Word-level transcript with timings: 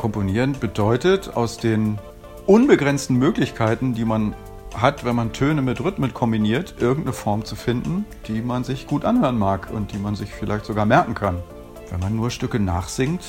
Komponieren 0.00 0.58
bedeutet, 0.58 1.36
aus 1.36 1.58
den 1.58 1.98
unbegrenzten 2.46 3.16
Möglichkeiten, 3.16 3.92
die 3.92 4.06
man 4.06 4.34
hat, 4.74 5.04
wenn 5.04 5.14
man 5.14 5.34
Töne 5.34 5.60
mit 5.60 5.78
Rhythmen 5.84 6.14
kombiniert, 6.14 6.76
irgendeine 6.80 7.12
Form 7.12 7.44
zu 7.44 7.54
finden, 7.54 8.06
die 8.26 8.40
man 8.40 8.64
sich 8.64 8.86
gut 8.86 9.04
anhören 9.04 9.38
mag 9.38 9.70
und 9.70 9.92
die 9.92 9.98
man 9.98 10.14
sich 10.14 10.30
vielleicht 10.30 10.64
sogar 10.64 10.86
merken 10.86 11.14
kann. 11.14 11.42
Wenn 11.90 12.00
man 12.00 12.16
nur 12.16 12.30
Stücke 12.30 12.58
nachsingt, 12.58 13.20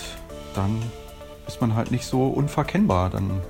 dann 0.56 0.82
ist 1.46 1.60
man 1.60 1.76
halt 1.76 1.92
nicht 1.92 2.06
so 2.06 2.28
unverkennbar. 2.28 3.10
Dann 3.10 3.42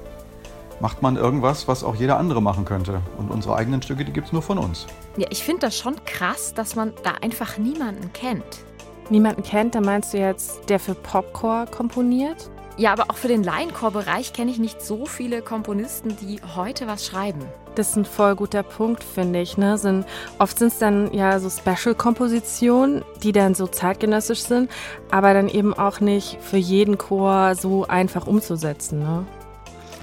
macht 0.80 1.04
man 1.04 1.16
irgendwas, 1.16 1.68
was 1.68 1.84
auch 1.84 1.94
jeder 1.94 2.18
andere 2.18 2.42
machen 2.42 2.66
könnte. 2.66 3.02
Und 3.20 3.30
unsere 3.30 3.56
eigenen 3.56 3.84
Stücke, 3.84 4.04
die 4.04 4.14
gibt 4.14 4.26
es 4.26 4.34
nur 4.34 4.42
von 4.42 4.58
uns. 4.58 4.88
Ja, 5.18 5.28
ich 5.30 5.44
finde 5.44 5.68
das 5.68 5.78
schon 5.78 5.94
krass, 6.06 6.56
dass 6.56 6.76
man 6.76 6.94
da 7.04 7.12
einfach 7.22 7.60
niemanden 7.60 8.12
kennt. 8.14 8.66
Niemanden 9.12 9.44
kennt, 9.44 9.76
da 9.76 9.82
meinst 9.82 10.12
du 10.12 10.18
jetzt, 10.18 10.70
der 10.70 10.80
für 10.80 10.96
Popcore 10.96 11.68
komponiert? 11.68 12.50
Ja, 12.78 12.93
aber 12.93 13.06
auch 13.10 13.18
für 13.18 13.28
den 13.28 13.43
Laienchor-Bereich 13.43 14.34
kenne 14.34 14.52
ich 14.52 14.57
nicht 14.57 14.82
so 14.82 15.06
viele 15.06 15.42
Komponisten, 15.42 16.16
die 16.18 16.39
heute 16.56 16.88
was 16.88 17.06
schreiben. 17.06 17.42
Das 17.75 17.89
ist 17.89 17.96
ein 17.96 18.06
voll 18.06 18.36
guter 18.36 18.64
Punkt, 18.64 19.04
finde 19.04 19.42
ich. 19.42 19.57
Ne? 19.57 19.78
Sind, 19.78 20.06
oft 20.39 20.57
sind 20.57 20.70
es 20.70 20.79
dann 20.79 21.14
ja 21.14 21.39
so 21.39 21.50
Special-Kompositionen, 21.50 23.04
die 23.24 23.32
dann 23.32 23.56
so 23.56 23.68
zeitgenössisch 23.68 24.42
sind, 24.42 24.70
aber 25.10 25.34
dann 25.34 25.48
eben 25.48 25.74
auch 25.74 26.00
nicht 26.00 26.38
für 26.42 26.57
jeden 26.57 26.98
Chor 26.98 27.56
so 27.56 27.88
einfach 27.88 28.28
umzusetzen. 28.28 29.00
Ne? 29.00 29.26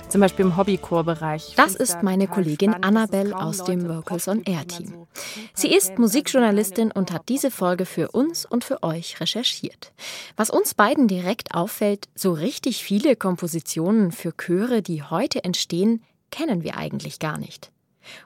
Zum 0.09 0.23
Beispiel 0.23 0.47
im 0.47 0.57
Hobbychorbereich. 0.57 1.55
Das 1.57 1.75
ist 1.75 2.03
meine 2.03 2.29
Kollegin 2.29 2.73
Annabelle 2.73 3.37
aus 3.37 3.62
dem 3.65 3.89
Vocals 3.89 4.27
on 4.27 4.43
Air 4.45 4.67
Team. 4.67 5.07
Sie 5.53 5.69
ist 5.75 5.98
Musikjournalistin 5.98 6.91
und 6.91 7.12
hat 7.12 7.29
diese 7.29 7.51
Folge 7.51 7.84
für 7.84 8.11
uns 8.12 8.47
und 8.47 8.65
für 8.65 8.83
euch 8.83 9.21
recherchiert. 9.21 9.93
Was 10.37 10.48
uns 10.48 10.75
beiden 10.75 11.09
direkt 11.09 11.55
auffällt, 11.55 12.09
so 12.15 12.33
richtig 12.33 12.83
viele 12.83 13.17
Kompositionen 13.17 14.11
für 14.12 14.34
Chöre, 14.34 14.81
die 14.81 15.03
heute 15.03 15.45
entstehen, 15.45 16.03
kennen 16.31 16.62
wir 16.62 16.79
eigentlich 16.79 17.19
gar 17.19 17.36
nicht. 17.36 17.70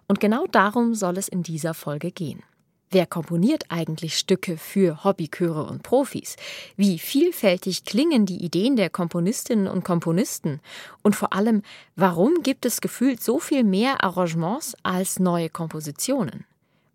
Und 0.07 0.21
genau 0.21 0.47
darum 0.47 0.95
soll 0.95 1.19
es 1.19 1.27
in 1.27 1.43
dieser 1.43 1.75
Folge 1.75 2.13
gehen. 2.13 2.45
Wer 2.93 3.07
komponiert 3.07 3.65
eigentlich 3.71 4.19
Stücke 4.19 4.59
für 4.59 5.03
Hobbychöre 5.03 5.65
und 5.65 5.83
Profis? 5.83 6.37
Wie 6.77 6.99
vielfältig 6.99 7.87
klingen 7.87 8.27
die 8.27 8.45
Ideen 8.45 8.77
der 8.77 8.91
Komponistinnen 8.91 9.67
und 9.67 9.83
Komponisten? 9.83 10.61
Und 11.01 11.17
vor 11.17 11.33
allem, 11.33 11.63
warum 11.97 12.43
gibt 12.43 12.67
es 12.67 12.83
gefühlt 12.83 13.23
so 13.23 13.39
viel 13.39 13.65
mehr 13.65 14.05
Arrangements 14.05 14.77
als 14.83 15.19
neue 15.19 15.49
Kompositionen? 15.49 16.45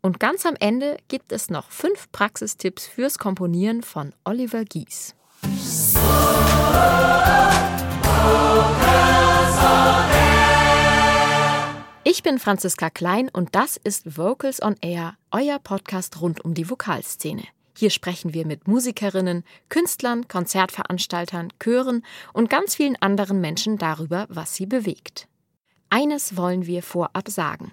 Und 0.02 0.20
ganz 0.20 0.46
am 0.46 0.56
Ende 0.60 0.98
gibt 1.08 1.32
es 1.32 1.50
noch 1.50 1.72
fünf 1.72 2.12
Praxistipps 2.12 2.86
fürs 2.86 3.18
Komponieren 3.18 3.82
von 3.82 4.14
Oliver 4.24 4.66
Gies. 4.66 5.16
Ich 12.10 12.24
bin 12.24 12.40
Franziska 12.40 12.90
Klein 12.90 13.28
und 13.28 13.54
das 13.54 13.76
ist 13.76 14.18
Vocals 14.18 14.62
on 14.62 14.78
Air, 14.80 15.18
euer 15.30 15.60
Podcast 15.60 16.22
rund 16.22 16.40
um 16.40 16.54
die 16.54 16.70
Vokalszene. 16.70 17.44
Hier 17.78 17.90
sprechen 17.90 18.34
wir 18.34 18.48
mit 18.48 18.66
Musikerinnen, 18.66 19.44
Künstlern, 19.68 20.26
Konzertveranstaltern, 20.30 21.52
Chören 21.62 22.06
und 22.32 22.50
ganz 22.50 22.76
vielen 22.76 22.96
anderen 23.02 23.42
Menschen 23.42 23.78
darüber, 23.78 24.26
was 24.30 24.56
sie 24.56 24.66
bewegt. 24.66 25.28
Eines 25.90 26.36
wollen 26.36 26.66
wir 26.66 26.84
vorab 26.84 27.30
sagen. 27.30 27.72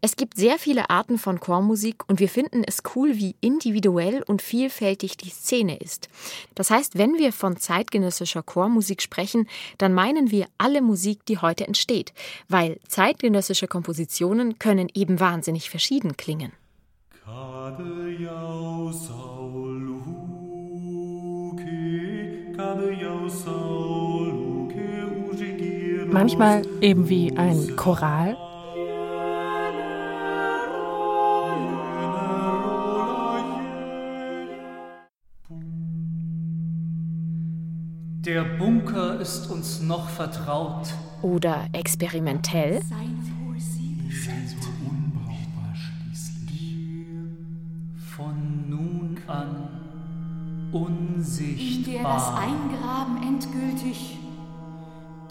Es 0.00 0.16
gibt 0.16 0.36
sehr 0.36 0.58
viele 0.58 0.90
Arten 0.90 1.16
von 1.16 1.38
Chormusik 1.38 2.02
und 2.08 2.18
wir 2.18 2.28
finden 2.28 2.64
es 2.64 2.82
cool, 2.96 3.16
wie 3.16 3.36
individuell 3.40 4.24
und 4.26 4.42
vielfältig 4.42 5.16
die 5.16 5.30
Szene 5.30 5.76
ist. 5.76 6.08
Das 6.56 6.70
heißt, 6.70 6.98
wenn 6.98 7.18
wir 7.18 7.32
von 7.32 7.56
zeitgenössischer 7.56 8.42
Chormusik 8.42 9.00
sprechen, 9.00 9.48
dann 9.78 9.94
meinen 9.94 10.32
wir 10.32 10.46
alle 10.58 10.82
Musik, 10.82 11.24
die 11.26 11.38
heute 11.38 11.66
entsteht, 11.66 12.12
weil 12.48 12.80
zeitgenössische 12.88 13.68
Kompositionen 13.68 14.58
können 14.58 14.88
eben 14.92 15.20
wahnsinnig 15.20 15.70
verschieden 15.70 16.16
klingen. 16.16 16.52
Kade 17.24 18.12
Manchmal 26.12 26.62
eben 26.82 27.08
wie 27.08 27.34
ein 27.38 27.74
Choral. 27.74 28.36
Der 38.26 38.44
Bunker 38.58 39.18
ist 39.20 39.50
uns 39.50 39.80
noch 39.80 40.10
vertraut. 40.10 40.92
Oder 41.22 41.64
experimentell. 41.72 42.82
Von 48.14 48.68
nun 48.68 49.18
an 49.26 49.68
unsichtbar. 50.72 51.56
In 51.58 51.84
der 51.84 52.02
das 52.02 52.34
Eingraben 52.34 53.22
endgültig 53.22 54.18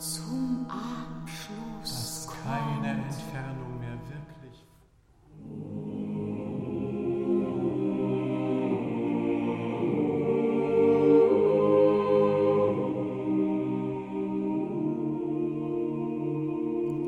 zum 0.02 0.51
dass 1.82 2.28
keine 2.44 2.90
Entfernung 2.90 3.80
mehr 3.80 3.98
wirklich. 4.08 4.66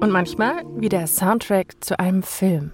Und 0.01 0.11
manchmal 0.11 0.63
wie 0.75 0.89
der 0.89 1.07
Soundtrack 1.07 1.83
zu 1.83 1.97
einem 1.99 2.23
Film. 2.23 2.73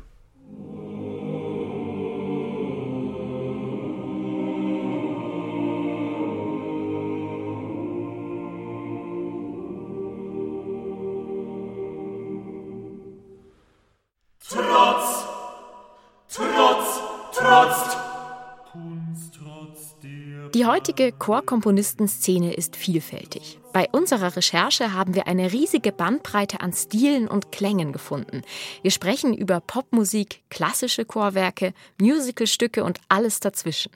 Die 20.53 20.65
heutige 20.65 21.11
Chorkomponistenszene 21.11 22.53
ist 22.53 22.75
vielfältig. 22.75 23.59
Bei 23.71 23.87
unserer 23.91 24.35
Recherche 24.35 24.93
haben 24.93 25.15
wir 25.15 25.27
eine 25.27 25.51
riesige 25.51 25.91
Bandbreite 25.91 26.61
an 26.61 26.73
Stilen 26.73 27.27
und 27.27 27.51
Klängen 27.51 27.93
gefunden. 27.93 28.41
Wir 28.81 28.91
sprechen 28.91 29.33
über 29.33 29.61
Popmusik, 29.61 30.41
klassische 30.49 31.05
Chorwerke, 31.05 31.73
Musicalstücke 31.99 32.83
und 32.83 32.99
alles 33.09 33.39
dazwischen. 33.39 33.91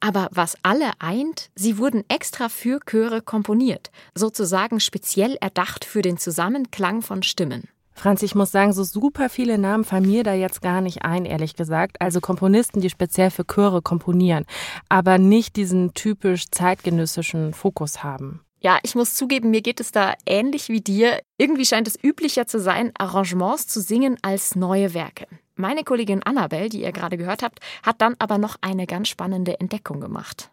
Aber 0.00 0.28
was 0.32 0.56
alle 0.62 0.90
eint, 0.98 1.50
sie 1.54 1.78
wurden 1.78 2.04
extra 2.08 2.48
für 2.48 2.80
Chöre 2.84 3.22
komponiert, 3.22 3.90
sozusagen 4.14 4.80
speziell 4.80 5.36
erdacht 5.40 5.84
für 5.84 6.02
den 6.02 6.18
Zusammenklang 6.18 7.00
von 7.02 7.22
Stimmen. 7.22 7.68
Franz, 7.96 8.22
ich 8.22 8.34
muss 8.34 8.52
sagen, 8.52 8.74
so 8.74 8.84
super 8.84 9.30
viele 9.30 9.56
Namen 9.56 9.82
fallen 9.84 10.06
mir 10.06 10.22
da 10.22 10.34
jetzt 10.34 10.60
gar 10.60 10.82
nicht 10.82 11.02
ein, 11.02 11.24
ehrlich 11.24 11.56
gesagt. 11.56 11.96
Also 12.00 12.20
Komponisten, 12.20 12.82
die 12.82 12.90
speziell 12.90 13.30
für 13.30 13.46
Chöre 13.46 13.80
komponieren, 13.80 14.44
aber 14.90 15.16
nicht 15.16 15.56
diesen 15.56 15.94
typisch 15.94 16.50
zeitgenössischen 16.50 17.54
Fokus 17.54 18.04
haben. 18.04 18.40
Ja, 18.60 18.78
ich 18.82 18.94
muss 18.94 19.14
zugeben, 19.14 19.50
mir 19.50 19.62
geht 19.62 19.80
es 19.80 19.92
da 19.92 20.14
ähnlich 20.26 20.68
wie 20.68 20.82
dir. 20.82 21.20
Irgendwie 21.38 21.64
scheint 21.64 21.88
es 21.88 21.98
üblicher 22.02 22.46
zu 22.46 22.60
sein, 22.60 22.92
Arrangements 22.98 23.66
zu 23.66 23.80
singen 23.80 24.18
als 24.20 24.56
neue 24.56 24.92
Werke. 24.92 25.26
Meine 25.54 25.82
Kollegin 25.82 26.22
Annabelle, 26.22 26.68
die 26.68 26.82
ihr 26.82 26.92
gerade 26.92 27.16
gehört 27.16 27.42
habt, 27.42 27.60
hat 27.82 28.02
dann 28.02 28.14
aber 28.18 28.36
noch 28.36 28.56
eine 28.60 28.86
ganz 28.86 29.08
spannende 29.08 29.58
Entdeckung 29.58 30.00
gemacht. 30.00 30.50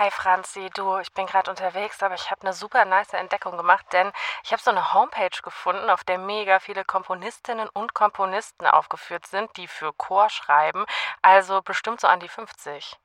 Hi 0.00 0.10
Franzi, 0.10 0.70
du, 0.74 0.96
ich 0.96 1.12
bin 1.12 1.26
gerade 1.26 1.50
unterwegs, 1.50 2.02
aber 2.02 2.14
ich 2.14 2.30
habe 2.30 2.40
eine 2.40 2.54
super 2.54 2.86
nice 2.86 3.12
Entdeckung 3.12 3.58
gemacht, 3.58 3.84
denn 3.92 4.10
ich 4.42 4.50
habe 4.50 4.62
so 4.62 4.70
eine 4.70 4.94
Homepage 4.94 5.42
gefunden, 5.44 5.90
auf 5.90 6.04
der 6.04 6.16
mega 6.16 6.58
viele 6.58 6.86
Komponistinnen 6.86 7.68
und 7.74 7.92
Komponisten 7.92 8.66
aufgeführt 8.66 9.26
sind, 9.26 9.54
die 9.58 9.66
für 9.66 9.92
Chor 9.92 10.30
schreiben, 10.30 10.86
also 11.20 11.60
bestimmt 11.60 12.00
so 12.00 12.08
an 12.08 12.18
die 12.18 12.28
50. 12.28 12.96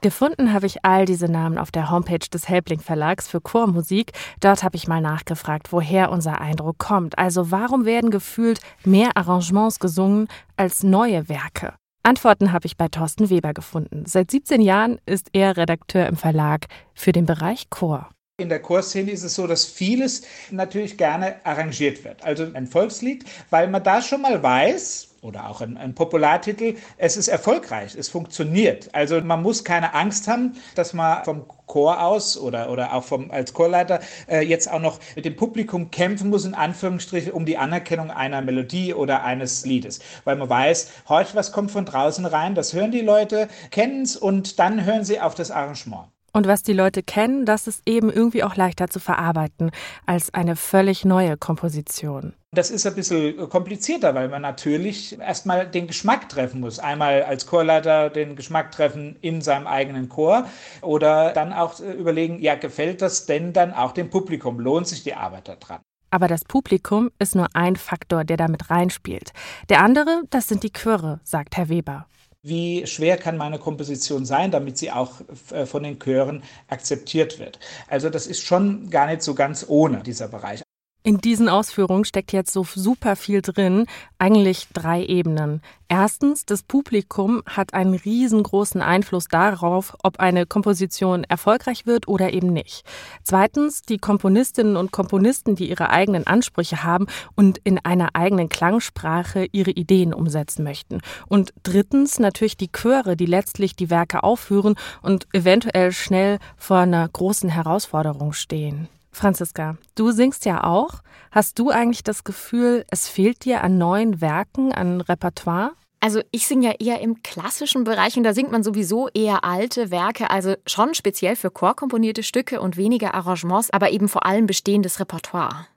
Gefunden 0.00 0.52
habe 0.52 0.66
ich 0.66 0.84
all 0.84 1.04
diese 1.04 1.30
Namen 1.30 1.58
auf 1.58 1.70
der 1.70 1.90
Homepage 1.90 2.18
des 2.18 2.48
Helbling 2.48 2.80
Verlags 2.80 3.28
für 3.28 3.40
Chormusik. 3.40 4.10
Dort 4.40 4.64
habe 4.64 4.74
ich 4.74 4.88
mal 4.88 5.00
nachgefragt, 5.00 5.70
woher 5.70 6.10
unser 6.10 6.40
Eindruck 6.40 6.78
kommt. 6.78 7.18
Also 7.18 7.52
warum 7.52 7.84
werden 7.84 8.10
gefühlt 8.10 8.58
mehr 8.82 9.16
Arrangements 9.16 9.78
gesungen 9.78 10.26
als 10.56 10.82
neue 10.82 11.28
Werke? 11.28 11.74
Antworten 12.04 12.52
habe 12.52 12.66
ich 12.66 12.76
bei 12.76 12.88
Thorsten 12.88 13.30
Weber 13.30 13.54
gefunden. 13.54 14.06
Seit 14.06 14.30
17 14.30 14.60
Jahren 14.60 14.98
ist 15.06 15.28
er 15.32 15.56
Redakteur 15.56 16.06
im 16.06 16.16
Verlag 16.16 16.66
für 16.94 17.12
den 17.12 17.26
Bereich 17.26 17.70
Chor. 17.70 18.10
In 18.38 18.48
der 18.48 18.62
Chorszene 18.62 19.10
ist 19.10 19.24
es 19.24 19.34
so, 19.34 19.46
dass 19.46 19.66
vieles 19.66 20.22
natürlich 20.50 20.96
gerne 20.96 21.36
arrangiert 21.44 22.02
wird. 22.02 22.24
Also 22.24 22.48
ein 22.54 22.66
Volkslied, 22.66 23.26
weil 23.50 23.68
man 23.68 23.84
da 23.84 24.00
schon 24.00 24.22
mal 24.22 24.42
weiß, 24.42 25.10
oder 25.20 25.50
auch 25.50 25.60
ein, 25.60 25.76
ein, 25.76 25.94
Populartitel, 25.94 26.76
es 26.96 27.18
ist 27.18 27.28
erfolgreich, 27.28 27.94
es 27.94 28.08
funktioniert. 28.08 28.92
Also 28.94 29.20
man 29.20 29.42
muss 29.42 29.64
keine 29.64 29.92
Angst 29.92 30.28
haben, 30.28 30.54
dass 30.74 30.94
man 30.94 31.22
vom 31.24 31.46
Chor 31.66 32.02
aus 32.02 32.38
oder, 32.38 32.70
oder 32.70 32.94
auch 32.94 33.04
vom, 33.04 33.30
als 33.30 33.52
Chorleiter 33.52 34.00
äh, 34.26 34.40
jetzt 34.40 34.68
auch 34.68 34.80
noch 34.80 34.98
mit 35.14 35.26
dem 35.26 35.36
Publikum 35.36 35.90
kämpfen 35.90 36.30
muss, 36.30 36.46
in 36.46 36.54
Anführungsstrichen, 36.54 37.32
um 37.32 37.44
die 37.44 37.58
Anerkennung 37.58 38.10
einer 38.10 38.40
Melodie 38.40 38.94
oder 38.94 39.24
eines 39.24 39.66
Liedes. 39.66 40.00
Weil 40.24 40.36
man 40.36 40.48
weiß, 40.48 40.90
heute 41.08 41.34
was 41.34 41.52
kommt 41.52 41.70
von 41.70 41.84
draußen 41.84 42.24
rein, 42.24 42.54
das 42.54 42.72
hören 42.72 42.92
die 42.92 43.02
Leute, 43.02 43.48
kennen 43.70 44.02
es 44.02 44.16
und 44.16 44.58
dann 44.58 44.86
hören 44.86 45.04
sie 45.04 45.20
auf 45.20 45.34
das 45.34 45.50
Arrangement. 45.50 46.11
Und 46.34 46.46
was 46.46 46.62
die 46.62 46.72
Leute 46.72 47.02
kennen, 47.02 47.44
das 47.44 47.66
ist 47.66 47.82
eben 47.84 48.10
irgendwie 48.10 48.42
auch 48.42 48.56
leichter 48.56 48.88
zu 48.88 49.00
verarbeiten 49.00 49.70
als 50.06 50.32
eine 50.32 50.56
völlig 50.56 51.04
neue 51.04 51.36
Komposition. 51.36 52.32
Das 52.52 52.70
ist 52.70 52.86
ein 52.86 52.94
bisschen 52.94 53.48
komplizierter, 53.50 54.14
weil 54.14 54.28
man 54.28 54.40
natürlich 54.42 55.18
erstmal 55.18 55.66
den 55.66 55.86
Geschmack 55.86 56.30
treffen 56.30 56.60
muss. 56.60 56.78
Einmal 56.78 57.22
als 57.22 57.46
Chorleiter 57.46 58.08
den 58.08 58.34
Geschmack 58.34 58.72
treffen 58.72 59.16
in 59.20 59.42
seinem 59.42 59.66
eigenen 59.66 60.08
Chor 60.08 60.46
oder 60.80 61.32
dann 61.32 61.52
auch 61.52 61.80
überlegen, 61.80 62.40
ja, 62.40 62.54
gefällt 62.54 63.02
das 63.02 63.26
denn 63.26 63.52
dann 63.52 63.72
auch 63.72 63.92
dem 63.92 64.08
Publikum? 64.08 64.58
Lohnt 64.58 64.88
sich 64.88 65.02
die 65.02 65.14
Arbeit 65.14 65.48
daran? 65.48 65.80
Aber 66.10 66.28
das 66.28 66.44
Publikum 66.44 67.10
ist 67.18 67.34
nur 67.34 67.48
ein 67.54 67.76
Faktor, 67.76 68.24
der 68.24 68.36
damit 68.36 68.70
reinspielt. 68.70 69.32
Der 69.70 69.80
andere, 69.80 70.22
das 70.28 70.48
sind 70.48 70.62
die 70.62 70.72
Chöre, 70.72 71.20
sagt 71.24 71.56
Herr 71.56 71.70
Weber 71.70 72.06
wie 72.42 72.86
schwer 72.86 73.16
kann 73.16 73.36
meine 73.36 73.58
Komposition 73.58 74.24
sein, 74.24 74.50
damit 74.50 74.78
sie 74.78 74.90
auch 74.90 75.20
äh, 75.50 75.66
von 75.66 75.82
den 75.82 75.98
Chören 75.98 76.42
akzeptiert 76.68 77.38
wird. 77.38 77.58
Also 77.88 78.10
das 78.10 78.26
ist 78.26 78.42
schon 78.42 78.90
gar 78.90 79.06
nicht 79.06 79.22
so 79.22 79.34
ganz 79.34 79.64
ohne 79.68 80.02
dieser 80.02 80.28
Bereich. 80.28 80.62
In 81.04 81.18
diesen 81.18 81.48
Ausführungen 81.48 82.04
steckt 82.04 82.32
jetzt 82.32 82.52
so 82.52 82.64
super 82.64 83.16
viel 83.16 83.42
drin, 83.42 83.86
eigentlich 84.18 84.68
drei 84.72 85.04
Ebenen. 85.04 85.60
Erstens, 85.88 86.46
das 86.46 86.62
Publikum 86.62 87.42
hat 87.44 87.74
einen 87.74 87.94
riesengroßen 87.94 88.80
Einfluss 88.80 89.26
darauf, 89.26 89.96
ob 90.04 90.20
eine 90.20 90.46
Komposition 90.46 91.24
erfolgreich 91.24 91.86
wird 91.86 92.06
oder 92.06 92.32
eben 92.32 92.52
nicht. 92.52 92.84
Zweitens, 93.24 93.82
die 93.82 93.98
Komponistinnen 93.98 94.76
und 94.76 94.92
Komponisten, 94.92 95.56
die 95.56 95.68
ihre 95.68 95.90
eigenen 95.90 96.24
Ansprüche 96.28 96.84
haben 96.84 97.08
und 97.34 97.58
in 97.64 97.80
einer 97.84 98.14
eigenen 98.14 98.48
Klangsprache 98.48 99.48
ihre 99.50 99.72
Ideen 99.72 100.14
umsetzen 100.14 100.62
möchten. 100.62 101.00
Und 101.26 101.52
drittens, 101.64 102.20
natürlich 102.20 102.56
die 102.56 102.70
Chöre, 102.70 103.16
die 103.16 103.26
letztlich 103.26 103.74
die 103.74 103.90
Werke 103.90 104.22
aufführen 104.22 104.76
und 105.02 105.26
eventuell 105.32 105.90
schnell 105.90 106.38
vor 106.56 106.78
einer 106.78 107.08
großen 107.08 107.48
Herausforderung 107.48 108.32
stehen. 108.32 108.88
Franziska, 109.12 109.76
du 109.94 110.10
singst 110.10 110.44
ja 110.46 110.64
auch. 110.64 111.02
Hast 111.30 111.58
du 111.58 111.70
eigentlich 111.70 112.02
das 112.02 112.24
Gefühl, 112.24 112.84
es 112.90 113.08
fehlt 113.08 113.44
dir 113.44 113.62
an 113.62 113.78
neuen 113.78 114.20
Werken, 114.20 114.72
an 114.72 115.00
Repertoire? 115.00 115.72
Also 116.00 116.20
ich 116.32 116.48
singe 116.48 116.66
ja 116.66 116.74
eher 116.80 117.00
im 117.00 117.22
klassischen 117.22 117.84
Bereich 117.84 118.16
und 118.16 118.24
da 118.24 118.34
singt 118.34 118.50
man 118.50 118.64
sowieso 118.64 119.08
eher 119.14 119.44
alte 119.44 119.92
Werke, 119.92 120.30
also 120.30 120.56
schon 120.66 120.94
speziell 120.94 121.36
für 121.36 121.50
Chor 121.50 121.76
komponierte 121.76 122.24
Stücke 122.24 122.60
und 122.60 122.76
weniger 122.76 123.14
Arrangements, 123.14 123.70
aber 123.70 123.92
eben 123.92 124.08
vor 124.08 124.26
allem 124.26 124.46
bestehendes 124.46 124.98
Repertoire. 124.98 125.68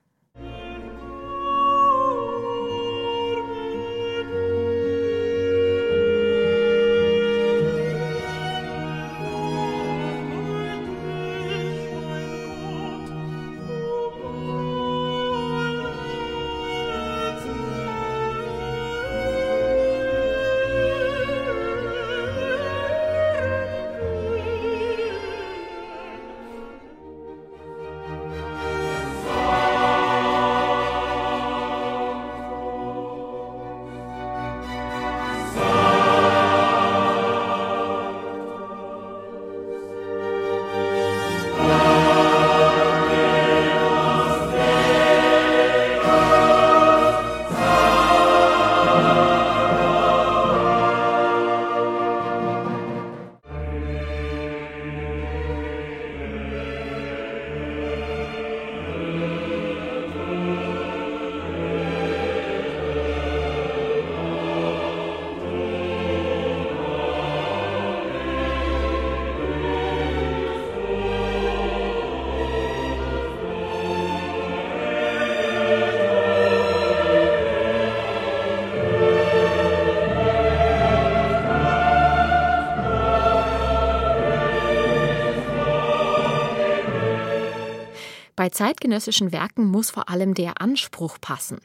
Zeitgenössischen 88.56 89.32
Werken 89.32 89.66
muss 89.66 89.90
vor 89.90 90.08
allem 90.08 90.34
der 90.34 90.60
Anspruch 90.60 91.18
passen. 91.20 91.58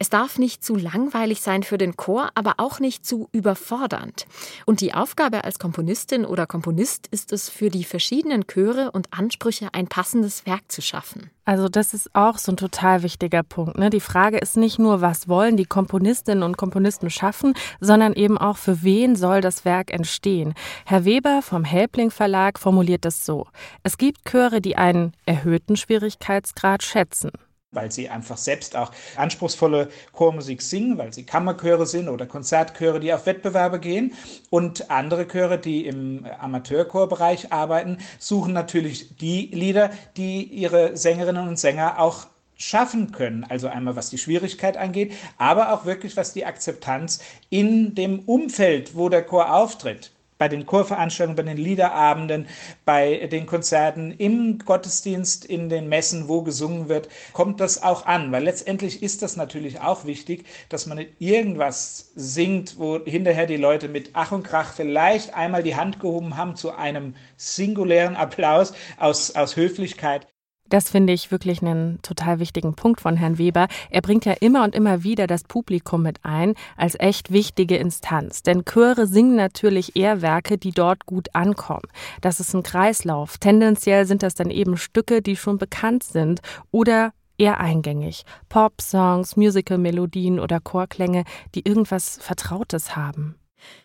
Es 0.00 0.10
darf 0.10 0.38
nicht 0.38 0.62
zu 0.62 0.76
langweilig 0.76 1.40
sein 1.40 1.64
für 1.64 1.76
den 1.76 1.96
Chor, 1.96 2.30
aber 2.36 2.54
auch 2.58 2.78
nicht 2.78 3.04
zu 3.04 3.28
überfordernd. 3.32 4.26
Und 4.64 4.80
die 4.80 4.94
Aufgabe 4.94 5.42
als 5.42 5.58
Komponistin 5.58 6.24
oder 6.24 6.46
Komponist 6.46 7.08
ist 7.08 7.32
es, 7.32 7.48
für 7.48 7.68
die 7.68 7.82
verschiedenen 7.82 8.46
Chöre 8.46 8.92
und 8.92 9.12
Ansprüche 9.12 9.70
ein 9.72 9.88
passendes 9.88 10.46
Werk 10.46 10.70
zu 10.70 10.82
schaffen. 10.82 11.30
Also 11.44 11.68
das 11.68 11.94
ist 11.94 12.14
auch 12.14 12.38
so 12.38 12.52
ein 12.52 12.56
total 12.56 13.02
wichtiger 13.02 13.42
Punkt. 13.42 13.76
Ne? 13.76 13.90
Die 13.90 13.98
Frage 13.98 14.38
ist 14.38 14.56
nicht 14.56 14.78
nur, 14.78 15.00
was 15.00 15.26
wollen 15.26 15.56
die 15.56 15.64
Komponistinnen 15.64 16.44
und 16.44 16.56
Komponisten 16.56 17.10
schaffen, 17.10 17.54
sondern 17.80 18.12
eben 18.12 18.38
auch, 18.38 18.56
für 18.56 18.84
wen 18.84 19.16
soll 19.16 19.40
das 19.40 19.64
Werk 19.64 19.92
entstehen. 19.92 20.54
Herr 20.84 21.04
Weber 21.06 21.42
vom 21.42 21.64
Helbling 21.64 22.12
Verlag 22.12 22.60
formuliert 22.60 23.04
es 23.04 23.26
so. 23.26 23.48
Es 23.82 23.98
gibt 23.98 24.24
Chöre, 24.24 24.60
die 24.60 24.76
einen 24.76 25.12
erhöhten 25.26 25.76
Schwierigkeitsgrad 25.76 26.84
schätzen 26.84 27.30
weil 27.70 27.92
sie 27.92 28.08
einfach 28.08 28.38
selbst 28.38 28.76
auch 28.76 28.92
anspruchsvolle 29.16 29.88
Chormusik 30.12 30.62
singen, 30.62 30.96
weil 30.96 31.12
sie 31.12 31.24
Kammerchöre 31.24 31.86
sind 31.86 32.08
oder 32.08 32.26
Konzertchöre, 32.26 32.98
die 32.98 33.12
auf 33.12 33.26
Wettbewerbe 33.26 33.78
gehen. 33.78 34.14
Und 34.48 34.90
andere 34.90 35.28
Chöre, 35.28 35.58
die 35.58 35.86
im 35.86 36.26
Amateurchorbereich 36.40 37.52
arbeiten, 37.52 37.98
suchen 38.18 38.54
natürlich 38.54 39.16
die 39.16 39.46
Lieder, 39.52 39.90
die 40.16 40.44
ihre 40.44 40.96
Sängerinnen 40.96 41.46
und 41.46 41.58
Sänger 41.58 42.00
auch 42.00 42.26
schaffen 42.56 43.12
können. 43.12 43.44
Also 43.44 43.68
einmal 43.68 43.96
was 43.96 44.10
die 44.10 44.18
Schwierigkeit 44.18 44.76
angeht, 44.76 45.12
aber 45.36 45.72
auch 45.72 45.84
wirklich 45.84 46.16
was 46.16 46.32
die 46.32 46.46
Akzeptanz 46.46 47.20
in 47.50 47.94
dem 47.94 48.20
Umfeld, 48.20 48.96
wo 48.96 49.08
der 49.10 49.22
Chor 49.22 49.54
auftritt 49.54 50.10
bei 50.38 50.48
den 50.48 50.66
Chorveranstaltungen, 50.66 51.36
bei 51.36 51.42
den 51.42 51.56
Liederabenden, 51.56 52.46
bei 52.84 53.26
den 53.26 53.46
Konzerten, 53.46 54.12
im 54.12 54.58
Gottesdienst, 54.58 55.44
in 55.44 55.68
den 55.68 55.88
Messen, 55.88 56.28
wo 56.28 56.42
gesungen 56.42 56.88
wird, 56.88 57.08
kommt 57.32 57.60
das 57.60 57.82
auch 57.82 58.06
an. 58.06 58.32
Weil 58.32 58.44
letztendlich 58.44 59.02
ist 59.02 59.22
das 59.22 59.36
natürlich 59.36 59.80
auch 59.80 60.04
wichtig, 60.04 60.46
dass 60.68 60.86
man 60.86 60.98
nicht 60.98 61.12
irgendwas 61.18 62.12
singt, 62.14 62.78
wo 62.78 63.04
hinterher 63.04 63.46
die 63.46 63.56
Leute 63.56 63.88
mit 63.88 64.10
Ach 64.14 64.32
und 64.32 64.44
Krach 64.44 64.72
vielleicht 64.72 65.34
einmal 65.34 65.62
die 65.62 65.76
Hand 65.76 66.00
gehoben 66.00 66.36
haben 66.36 66.56
zu 66.56 66.74
einem 66.74 67.14
singulären 67.36 68.16
Applaus 68.16 68.72
aus, 68.98 69.34
aus 69.34 69.56
Höflichkeit. 69.56 70.26
Das 70.68 70.90
finde 70.90 71.12
ich 71.12 71.30
wirklich 71.30 71.62
einen 71.62 72.00
total 72.02 72.40
wichtigen 72.40 72.74
Punkt 72.74 73.00
von 73.00 73.16
Herrn 73.16 73.38
Weber. 73.38 73.68
Er 73.90 74.02
bringt 74.02 74.24
ja 74.26 74.34
immer 74.34 74.64
und 74.64 74.74
immer 74.74 75.02
wieder 75.02 75.26
das 75.26 75.44
Publikum 75.44 76.02
mit 76.02 76.18
ein 76.24 76.54
als 76.76 76.94
echt 76.98 77.32
wichtige 77.32 77.76
Instanz. 77.76 78.42
Denn 78.42 78.64
Chöre 78.64 79.06
singen 79.06 79.36
natürlich 79.36 79.96
eher 79.96 80.20
Werke, 80.20 80.58
die 80.58 80.72
dort 80.72 81.06
gut 81.06 81.34
ankommen. 81.34 81.88
Das 82.20 82.40
ist 82.40 82.54
ein 82.54 82.62
Kreislauf. 82.62 83.38
Tendenziell 83.38 84.04
sind 84.06 84.22
das 84.22 84.34
dann 84.34 84.50
eben 84.50 84.76
Stücke, 84.76 85.22
die 85.22 85.36
schon 85.36 85.58
bekannt 85.58 86.02
sind 86.02 86.40
oder 86.70 87.12
eher 87.38 87.60
eingängig. 87.60 88.24
Pop-Songs, 88.48 89.36
Musical-Melodien 89.36 90.38
oder 90.40 90.60
Chorklänge, 90.60 91.24
die 91.54 91.66
irgendwas 91.66 92.18
Vertrautes 92.20 92.94
haben. 92.96 93.36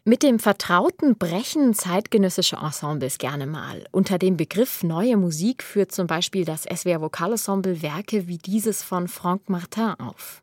Mit 0.04 0.22
dem 0.22 0.38
Vertrauten 0.38 1.18
brechen 1.18 1.74
zeitgenössische 1.74 2.58
Ensembles 2.58 3.18
gerne 3.18 3.48
mal. 3.48 3.86
Unter 3.92 4.20
dem 4.20 4.38
Begriff 4.38 4.84
neue 4.84 5.18
Musik 5.18 5.64
führt 5.64 5.92
zum 5.92 6.08
Beispiel 6.08 6.46
das 6.46 6.64
SWR 6.64 7.02
Vokalensemble 7.02 7.82
Werke 7.82 8.28
wie 8.28 8.38
dieses 8.38 8.84
von 8.84 9.08
Franck 9.08 9.50
Martin 9.50 9.96
auf. 10.00 10.43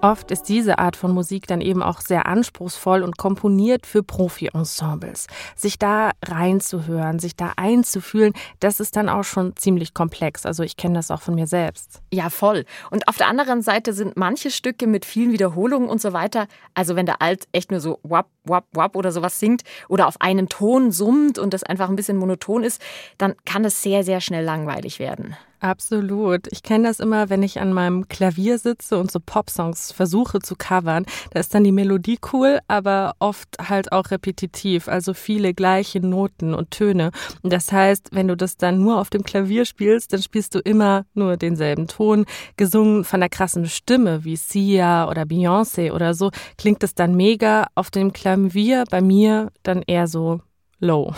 Oft 0.00 0.30
ist 0.30 0.44
diese 0.44 0.78
Art 0.78 0.94
von 0.94 1.12
Musik 1.12 1.48
dann 1.48 1.60
eben 1.60 1.82
auch 1.82 2.00
sehr 2.00 2.26
anspruchsvoll 2.26 3.02
und 3.02 3.18
komponiert 3.18 3.84
für 3.84 4.04
Profi-Ensembles. 4.04 5.26
Sich 5.56 5.76
da 5.76 6.12
reinzuhören, 6.24 7.18
sich 7.18 7.34
da 7.34 7.54
einzufühlen, 7.56 8.32
das 8.60 8.78
ist 8.78 8.94
dann 8.94 9.08
auch 9.08 9.24
schon 9.24 9.56
ziemlich 9.56 9.94
komplex. 9.94 10.46
Also 10.46 10.62
ich 10.62 10.76
kenne 10.76 10.94
das 10.94 11.10
auch 11.10 11.20
von 11.20 11.34
mir 11.34 11.48
selbst. 11.48 12.00
Ja, 12.12 12.30
voll. 12.30 12.64
Und 12.92 13.08
auf 13.08 13.16
der 13.16 13.26
anderen 13.26 13.60
Seite 13.60 13.92
sind 13.92 14.16
manche 14.16 14.52
Stücke 14.52 14.86
mit 14.86 15.04
vielen 15.04 15.32
Wiederholungen 15.32 15.88
und 15.88 16.00
so 16.00 16.12
weiter. 16.12 16.46
Also 16.74 16.94
wenn 16.94 17.06
der 17.06 17.20
Alt 17.20 17.48
echt 17.50 17.72
nur 17.72 17.80
so 17.80 17.98
wap, 18.04 18.28
wap, 18.44 18.66
wap 18.72 18.94
oder 18.94 19.10
sowas 19.10 19.40
singt 19.40 19.62
oder 19.88 20.06
auf 20.06 20.20
einen 20.20 20.48
Ton 20.48 20.92
summt 20.92 21.40
und 21.40 21.52
das 21.52 21.64
einfach 21.64 21.88
ein 21.88 21.96
bisschen 21.96 22.18
monoton 22.18 22.62
ist, 22.62 22.80
dann 23.18 23.34
kann 23.44 23.64
es 23.64 23.82
sehr, 23.82 24.04
sehr 24.04 24.20
schnell 24.20 24.44
langweilig 24.44 25.00
werden. 25.00 25.36
Absolut. 25.60 26.46
Ich 26.52 26.62
kenne 26.62 26.86
das 26.86 27.00
immer, 27.00 27.30
wenn 27.30 27.42
ich 27.42 27.60
an 27.60 27.72
meinem 27.72 28.06
Klavier 28.08 28.58
sitze 28.58 28.96
und 28.96 29.10
so 29.10 29.18
Popsongs 29.18 29.90
versuche 29.90 30.38
zu 30.38 30.54
covern. 30.54 31.04
Da 31.32 31.40
ist 31.40 31.52
dann 31.52 31.64
die 31.64 31.72
Melodie 31.72 32.18
cool, 32.32 32.60
aber 32.68 33.14
oft 33.18 33.48
halt 33.68 33.90
auch 33.90 34.12
repetitiv, 34.12 34.86
also 34.86 35.14
viele 35.14 35.54
gleiche 35.54 35.98
Noten 36.00 36.54
und 36.54 36.70
Töne. 36.70 37.10
Und 37.42 37.52
das 37.52 37.72
heißt, 37.72 38.10
wenn 38.12 38.28
du 38.28 38.36
das 38.36 38.56
dann 38.56 38.78
nur 38.78 39.00
auf 39.00 39.10
dem 39.10 39.24
Klavier 39.24 39.64
spielst, 39.64 40.12
dann 40.12 40.22
spielst 40.22 40.54
du 40.54 40.60
immer 40.60 41.06
nur 41.14 41.36
denselben 41.36 41.88
Ton, 41.88 42.24
gesungen 42.56 43.02
von 43.02 43.18
der 43.18 43.28
krassen 43.28 43.66
Stimme 43.66 44.24
wie 44.24 44.36
Sia 44.36 45.08
oder 45.08 45.22
Beyoncé 45.22 45.92
oder 45.92 46.14
so, 46.14 46.30
klingt 46.56 46.84
es 46.84 46.94
dann 46.94 47.16
mega. 47.16 47.66
Auf 47.74 47.90
dem 47.90 48.12
Klavier 48.12 48.84
bei 48.90 49.00
mir 49.00 49.50
dann 49.64 49.82
eher 49.82 50.06
so 50.06 50.40
low. 50.78 51.12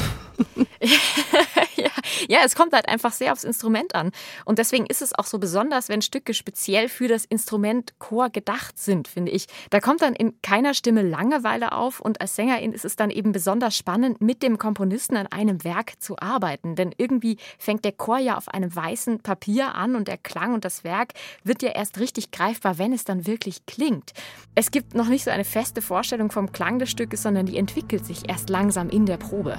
Ja, 2.29 2.41
es 2.45 2.55
kommt 2.55 2.73
halt 2.73 2.89
einfach 2.89 3.13
sehr 3.13 3.33
aufs 3.33 3.45
Instrument 3.45 3.95
an. 3.95 4.13
Und 4.45 4.59
deswegen 4.59 4.87
ist 4.87 5.03
es 5.03 5.15
auch 5.15 5.27
so 5.27 5.39
besonders, 5.39 5.89
wenn 5.89 6.03
Stücke 6.03 6.35
speziell 6.35 6.89
für 6.89 7.09
das 7.09 7.25
Instrument 7.25 7.95
Chor 7.99 8.31
gedacht 8.31 8.79
sind, 8.79 9.09
finde 9.09 9.33
ich. 9.33 9.47
Da 9.71 9.81
kommt 9.81 10.03
dann 10.03 10.15
in 10.15 10.41
keiner 10.43 10.75
Stimme 10.75 11.03
Langeweile 11.03 11.73
auf 11.73 12.01
und 12.01 12.21
als 12.21 12.37
Sängerin 12.37 12.73
ist 12.73 12.85
es 12.85 12.97
dann 12.97 13.11
eben 13.11 13.33
besonders 13.33 13.77
spannend, 13.77 14.21
mit 14.21 14.43
dem 14.43 14.59
Komponisten 14.59 15.17
an 15.17 15.27
einem 15.29 15.65
Werk 15.65 16.01
zu 16.01 16.19
arbeiten. 16.19 16.77
Denn 16.77 16.95
irgendwie 16.97 17.39
fängt 17.59 17.85
der 17.85 17.93
Chor 17.93 18.19
ja 18.19 18.37
auf 18.37 18.49
einem 18.49 18.75
weißen 18.75 19.21
Papier 19.21 19.75
an 19.75 19.97
und 19.97 20.09
der 20.09 20.19
Klang 20.19 20.55
und 20.55 20.65
das 20.65 20.85
Werk 20.85 21.15
wird 21.45 21.63
ja 21.63 21.71
erst 21.71 21.99
richtig 21.99 22.31
greifbar, 22.31 22.79
wenn 22.79 22.93
es 22.93 23.05
dann 23.05 23.27
wirklich 23.27 23.67
klingt. 23.67 24.13
Es 24.55 24.71
gibt 24.71 24.95
noch 24.95 25.09
nicht 25.09 25.25
so 25.25 25.31
eine 25.31 25.45
feste 25.45 25.83
Vorstellung 25.83 26.31
vom 26.31 26.53
Klang 26.53 26.79
des 26.79 26.91
Stückes, 26.91 27.23
sondern 27.23 27.47
die 27.47 27.57
entwickelt 27.57 28.05
sich 28.05 28.29
erst 28.29 28.51
langsam 28.51 28.91
in 28.91 29.07
der 29.07 29.17
Probe. 29.17 29.59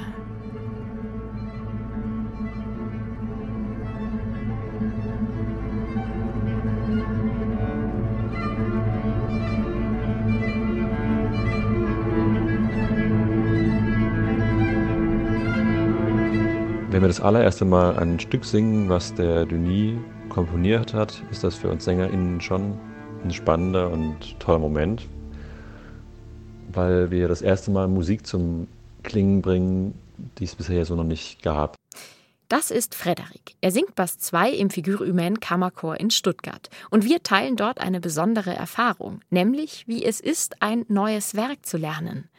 Wenn 17.02 17.06
wir 17.06 17.16
das 17.16 17.22
allererste 17.22 17.66
Mal 17.66 17.98
ein 17.98 18.20
Stück 18.20 18.46
singen, 18.46 18.88
was 18.88 19.16
der 19.16 19.48
Denis 19.48 20.00
komponiert 20.30 20.94
hat, 20.94 21.24
ist 21.32 21.44
das 21.44 21.56
für 21.56 21.72
uns 21.72 21.84
SängerInnen 21.84 22.40
schon 22.42 22.80
ein 23.24 23.32
spannender 23.32 23.90
und 23.90 24.40
toller 24.40 24.60
Moment, 24.60 25.08
weil 26.72 27.10
wir 27.10 27.28
das 27.28 27.42
erste 27.42 27.72
Mal 27.72 27.88
Musik 27.88 28.28
zum 28.28 28.68
Klingen 29.02 29.42
bringen, 29.42 29.96
die 30.38 30.44
es 30.44 30.54
bisher 30.54 30.86
so 30.86 30.96
noch 30.96 31.04
nicht 31.04 31.42
gab. 31.42 31.76
Das 32.50 32.70
ist 32.70 32.94
Frederik. 32.94 33.56
Er 33.62 33.72
singt 33.72 33.96
Bass 33.96 34.20
2 34.20 34.52
im 34.52 34.70
Figure 34.70 35.00
Humaine 35.00 35.38
Kammerchor 35.38 36.00
in 36.00 36.12
Stuttgart. 36.12 36.70
Und 36.92 37.04
wir 37.04 37.24
teilen 37.24 37.56
dort 37.56 37.82
eine 37.82 38.00
besondere 38.00 38.54
Erfahrung, 38.54 39.22
nämlich 39.32 39.88
wie 39.88 40.06
es 40.06 40.20
ist, 40.20 40.62
ein 40.62 40.86
neues 40.88 41.34
Werk 41.34 41.66
zu 41.66 41.78
lernen. 41.78 42.30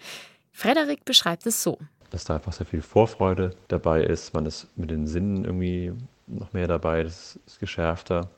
Frederik 0.53 1.05
beschreibt 1.05 1.47
es 1.47 1.65
so 1.65 1.79
dass 2.13 2.25
da 2.25 2.35
einfach 2.35 2.53
sehr 2.53 2.67
viel 2.67 2.83
Vorfreude 2.83 3.55
dabei 3.69 4.03
ist. 4.03 4.35
Man 4.35 4.47
ist 4.47 4.69
mit 4.77 4.91
den 4.91 5.07
Sinnen 5.07 5.45
irgendwie 5.45 5.93
noch 6.27 6.53
mehr 6.53 6.69
dabei, 6.69 7.03
das 7.03 7.39
ist 7.47 7.59
geschärfter. 7.59 8.29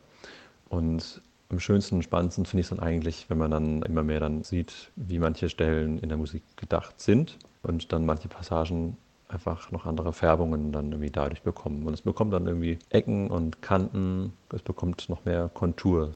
Und 0.68 1.20
am 1.50 1.60
schönsten 1.60 1.96
und 1.96 2.02
spannendsten 2.02 2.46
finde 2.46 2.60
ich 2.60 2.66
es 2.66 2.70
dann 2.70 2.80
eigentlich, 2.80 3.26
wenn 3.28 3.38
man 3.38 3.50
dann 3.50 3.82
immer 3.82 4.02
mehr 4.02 4.20
dann 4.20 4.44
sieht, 4.44 4.90
wie 4.96 5.18
manche 5.18 5.48
Stellen 5.48 5.98
in 5.98 6.08
der 6.08 6.18
Musik 6.18 6.42
gedacht 6.56 7.00
sind 7.00 7.36
und 7.62 7.92
dann 7.92 8.06
manche 8.06 8.28
Passagen 8.28 8.96
einfach 9.28 9.70
noch 9.72 9.86
andere 9.86 10.12
Färbungen 10.12 10.70
dann 10.70 10.92
irgendwie 10.92 11.10
dadurch 11.10 11.42
bekommen. 11.42 11.86
Und 11.86 11.94
es 11.94 12.02
bekommt 12.02 12.32
dann 12.32 12.46
irgendwie 12.46 12.78
Ecken 12.90 13.28
und 13.30 13.60
Kanten, 13.60 14.32
es 14.52 14.62
bekommt 14.62 15.08
noch 15.08 15.24
mehr 15.24 15.50
Kontur. 15.52 16.14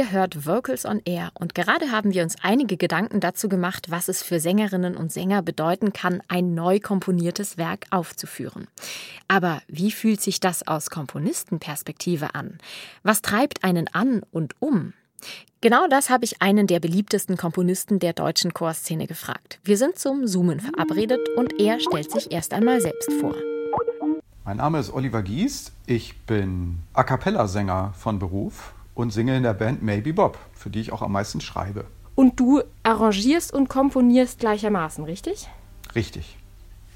Ihr 0.00 0.12
hört 0.12 0.46
Vocals 0.46 0.86
on 0.86 1.02
Air 1.04 1.30
und 1.34 1.54
gerade 1.54 1.90
haben 1.90 2.14
wir 2.14 2.22
uns 2.22 2.36
einige 2.40 2.78
Gedanken 2.78 3.20
dazu 3.20 3.50
gemacht, 3.50 3.90
was 3.90 4.08
es 4.08 4.22
für 4.22 4.40
Sängerinnen 4.40 4.96
und 4.96 5.12
Sänger 5.12 5.42
bedeuten 5.42 5.92
kann, 5.92 6.22
ein 6.26 6.54
neu 6.54 6.80
komponiertes 6.80 7.58
Werk 7.58 7.84
aufzuführen. 7.90 8.66
Aber 9.28 9.60
wie 9.68 9.92
fühlt 9.92 10.22
sich 10.22 10.40
das 10.40 10.66
aus 10.66 10.88
Komponistenperspektive 10.88 12.34
an? 12.34 12.56
Was 13.02 13.20
treibt 13.20 13.62
einen 13.62 13.88
an 13.92 14.22
und 14.30 14.54
um? 14.58 14.94
Genau 15.60 15.86
das 15.86 16.08
habe 16.08 16.24
ich 16.24 16.40
einen 16.40 16.66
der 16.66 16.80
beliebtesten 16.80 17.36
Komponisten 17.36 17.98
der 17.98 18.14
deutschen 18.14 18.54
Chorszene 18.54 19.06
gefragt. 19.06 19.60
Wir 19.64 19.76
sind 19.76 19.98
zum 19.98 20.26
Zoomen 20.26 20.60
verabredet 20.60 21.28
und 21.36 21.60
er 21.60 21.78
stellt 21.78 22.10
sich 22.10 22.32
erst 22.32 22.54
einmal 22.54 22.80
selbst 22.80 23.12
vor. 23.20 23.34
Mein 24.46 24.56
Name 24.56 24.78
ist 24.78 24.94
Oliver 24.94 25.22
Gies. 25.22 25.72
Ich 25.84 26.18
bin 26.22 26.78
A 26.94 27.02
cappella-Sänger 27.02 27.92
von 27.98 28.18
Beruf 28.18 28.72
und 29.00 29.10
singe 29.10 29.36
in 29.36 29.42
der 29.42 29.54
Band 29.54 29.82
Maybe 29.82 30.12
Bob, 30.12 30.38
für 30.52 30.70
die 30.70 30.80
ich 30.80 30.92
auch 30.92 31.02
am 31.02 31.12
meisten 31.12 31.40
schreibe. 31.40 31.84
Und 32.14 32.38
du 32.38 32.62
arrangierst 32.82 33.52
und 33.52 33.68
komponierst 33.68 34.40
gleichermaßen, 34.40 35.04
richtig? 35.04 35.48
Richtig. 35.94 36.36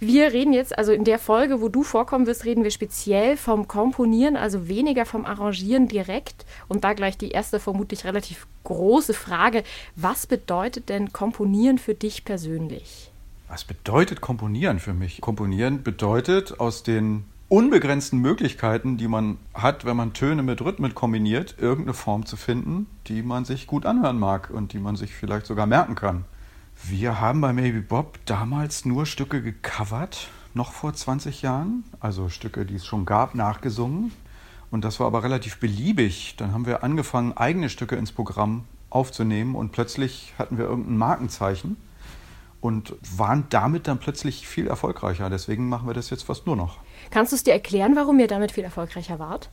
Wir 0.01 0.33
reden 0.33 0.53
jetzt, 0.53 0.77
also 0.77 0.93
in 0.93 1.05
der 1.05 1.19
Folge, 1.19 1.63
wo 1.63 1.69
du 1.69 1.83
vorkommen 1.83 2.27
wirst, 2.27 2.45
reden 2.45 2.65
wir 2.65 2.71
speziell 2.71 3.37
vom 3.37 3.69
Komponieren, 3.69 4.37
also 4.37 4.69
weniger 4.69 5.07
vom 5.07 5.25
Arrangieren 5.25 5.89
direkt. 5.89 6.45
Und 6.69 6.85
da 6.85 6.93
gleich 6.93 7.17
die 7.17 7.31
erste, 7.31 7.59
vermutlich 7.59 8.05
relativ 8.05 8.47
große 8.65 9.15
Frage. 9.15 9.63
Was 9.97 10.27
bedeutet 10.27 10.89
denn 10.89 11.13
Komponieren 11.13 11.79
für 11.79 11.95
dich 11.95 12.25
persönlich? 12.25 13.11
Was 13.49 13.65
bedeutet 13.65 14.21
Komponieren 14.21 14.79
für 14.79 14.95
mich? 14.95 15.21
Komponieren 15.21 15.83
bedeutet 15.83 16.61
aus 16.61 16.83
den 16.83 17.25
unbegrenzten 17.55 18.19
Möglichkeiten, 18.19 18.97
die 18.97 19.07
man 19.07 19.39
hat, 19.55 19.85
wenn 19.85 19.97
man 19.97 20.13
Töne 20.13 20.43
mit 20.43 20.61
Rhythmen 20.61 20.93
kombiniert, 20.93 21.55
irgendeine 21.61 21.95
Form 21.95 22.27
zu 22.27 22.37
finden, 22.37 22.89
die 23.07 23.23
man 23.23 23.45
sich 23.45 23.69
gut 23.69 23.87
anhören 23.87 24.19
mag 24.19 24.51
und 24.51 24.73
die 24.73 24.81
man 24.81 24.97
sich 24.97 25.15
vielleicht 25.15 25.47
sogar 25.47 25.67
merken 25.67 25.95
kann. 25.95 26.25
Wir 26.83 27.21
haben 27.21 27.41
bei 27.41 27.53
Maybe 27.53 27.81
Bob 27.81 28.19
damals 28.25 28.85
nur 28.85 29.07
Stücke 29.07 29.41
gecovert, 29.41 30.31
noch 30.53 30.73
vor 30.73 30.95
20 30.95 31.43
Jahren, 31.43 31.85
also 32.01 32.29
Stücke, 32.29 32.67
die 32.67 32.75
es 32.75 32.85
schon 32.85 33.07
gab, 33.07 33.37
nachgesungen. 33.37 34.11
Und 34.73 34.85
das 34.85 34.99
war 34.99 35.07
aber 35.07 35.23
relativ 35.23 35.61
beliebig. 35.61 36.35
Dann 36.37 36.53
haben 36.53 36.67
wir 36.67 36.83
angefangen, 36.83 37.37
eigene 37.37 37.69
Stücke 37.69 37.95
ins 37.95 38.11
Programm 38.11 38.65
aufzunehmen 38.91 39.55
und 39.55 39.71
plötzlich 39.71 40.35
hatten 40.39 40.59
wir 40.59 40.65
irgendein 40.65 40.97
Markenzeichen 40.97 41.77
und 42.61 42.97
waren 43.17 43.45
damit 43.51 43.87
dann 43.87 43.99
plötzlich 43.99 44.49
viel 44.49 44.67
erfolgreicher. 44.67 45.31
Deswegen 45.31 45.69
machen 45.69 45.87
wir 45.87 45.95
das 45.95 46.11
jetzt 46.11 46.25
fast 46.25 46.47
nur 46.47 46.57
noch. 46.57 46.79
Kannst 47.11 47.33
du 47.33 47.37
es 47.37 47.45
dir 47.45 47.53
erklären, 47.53 47.97
warum 47.97 48.19
ihr 48.19 48.29
damit 48.29 48.53
viel 48.53 48.65
erfolgreicher 48.65 49.19
wart? 49.19 49.51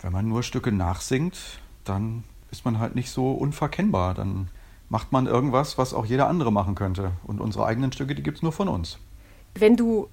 Wenn 0.00 0.12
man 0.12 0.28
nur 0.28 0.42
Stücke 0.42 0.72
nachsingt, 0.72 1.38
dann 1.84 2.24
ist 2.50 2.64
man 2.64 2.78
halt 2.78 2.94
nicht 2.94 3.10
so 3.10 3.32
unverkennbar. 3.32 4.14
Dann 4.14 4.48
macht 4.88 5.12
man 5.12 5.26
irgendwas, 5.26 5.78
was 5.78 5.94
auch 5.94 6.04
jeder 6.04 6.28
andere 6.28 6.52
machen 6.52 6.74
könnte. 6.74 7.12
Und 7.24 7.40
unsere 7.40 7.66
eigenen 7.66 7.92
Stücke, 7.92 8.14
die 8.14 8.22
gibt 8.22 8.38
es 8.38 8.42
nur 8.42 8.52
von 8.52 8.68
uns. 8.68 8.98
Wenn 9.54 9.76
du 9.76 10.08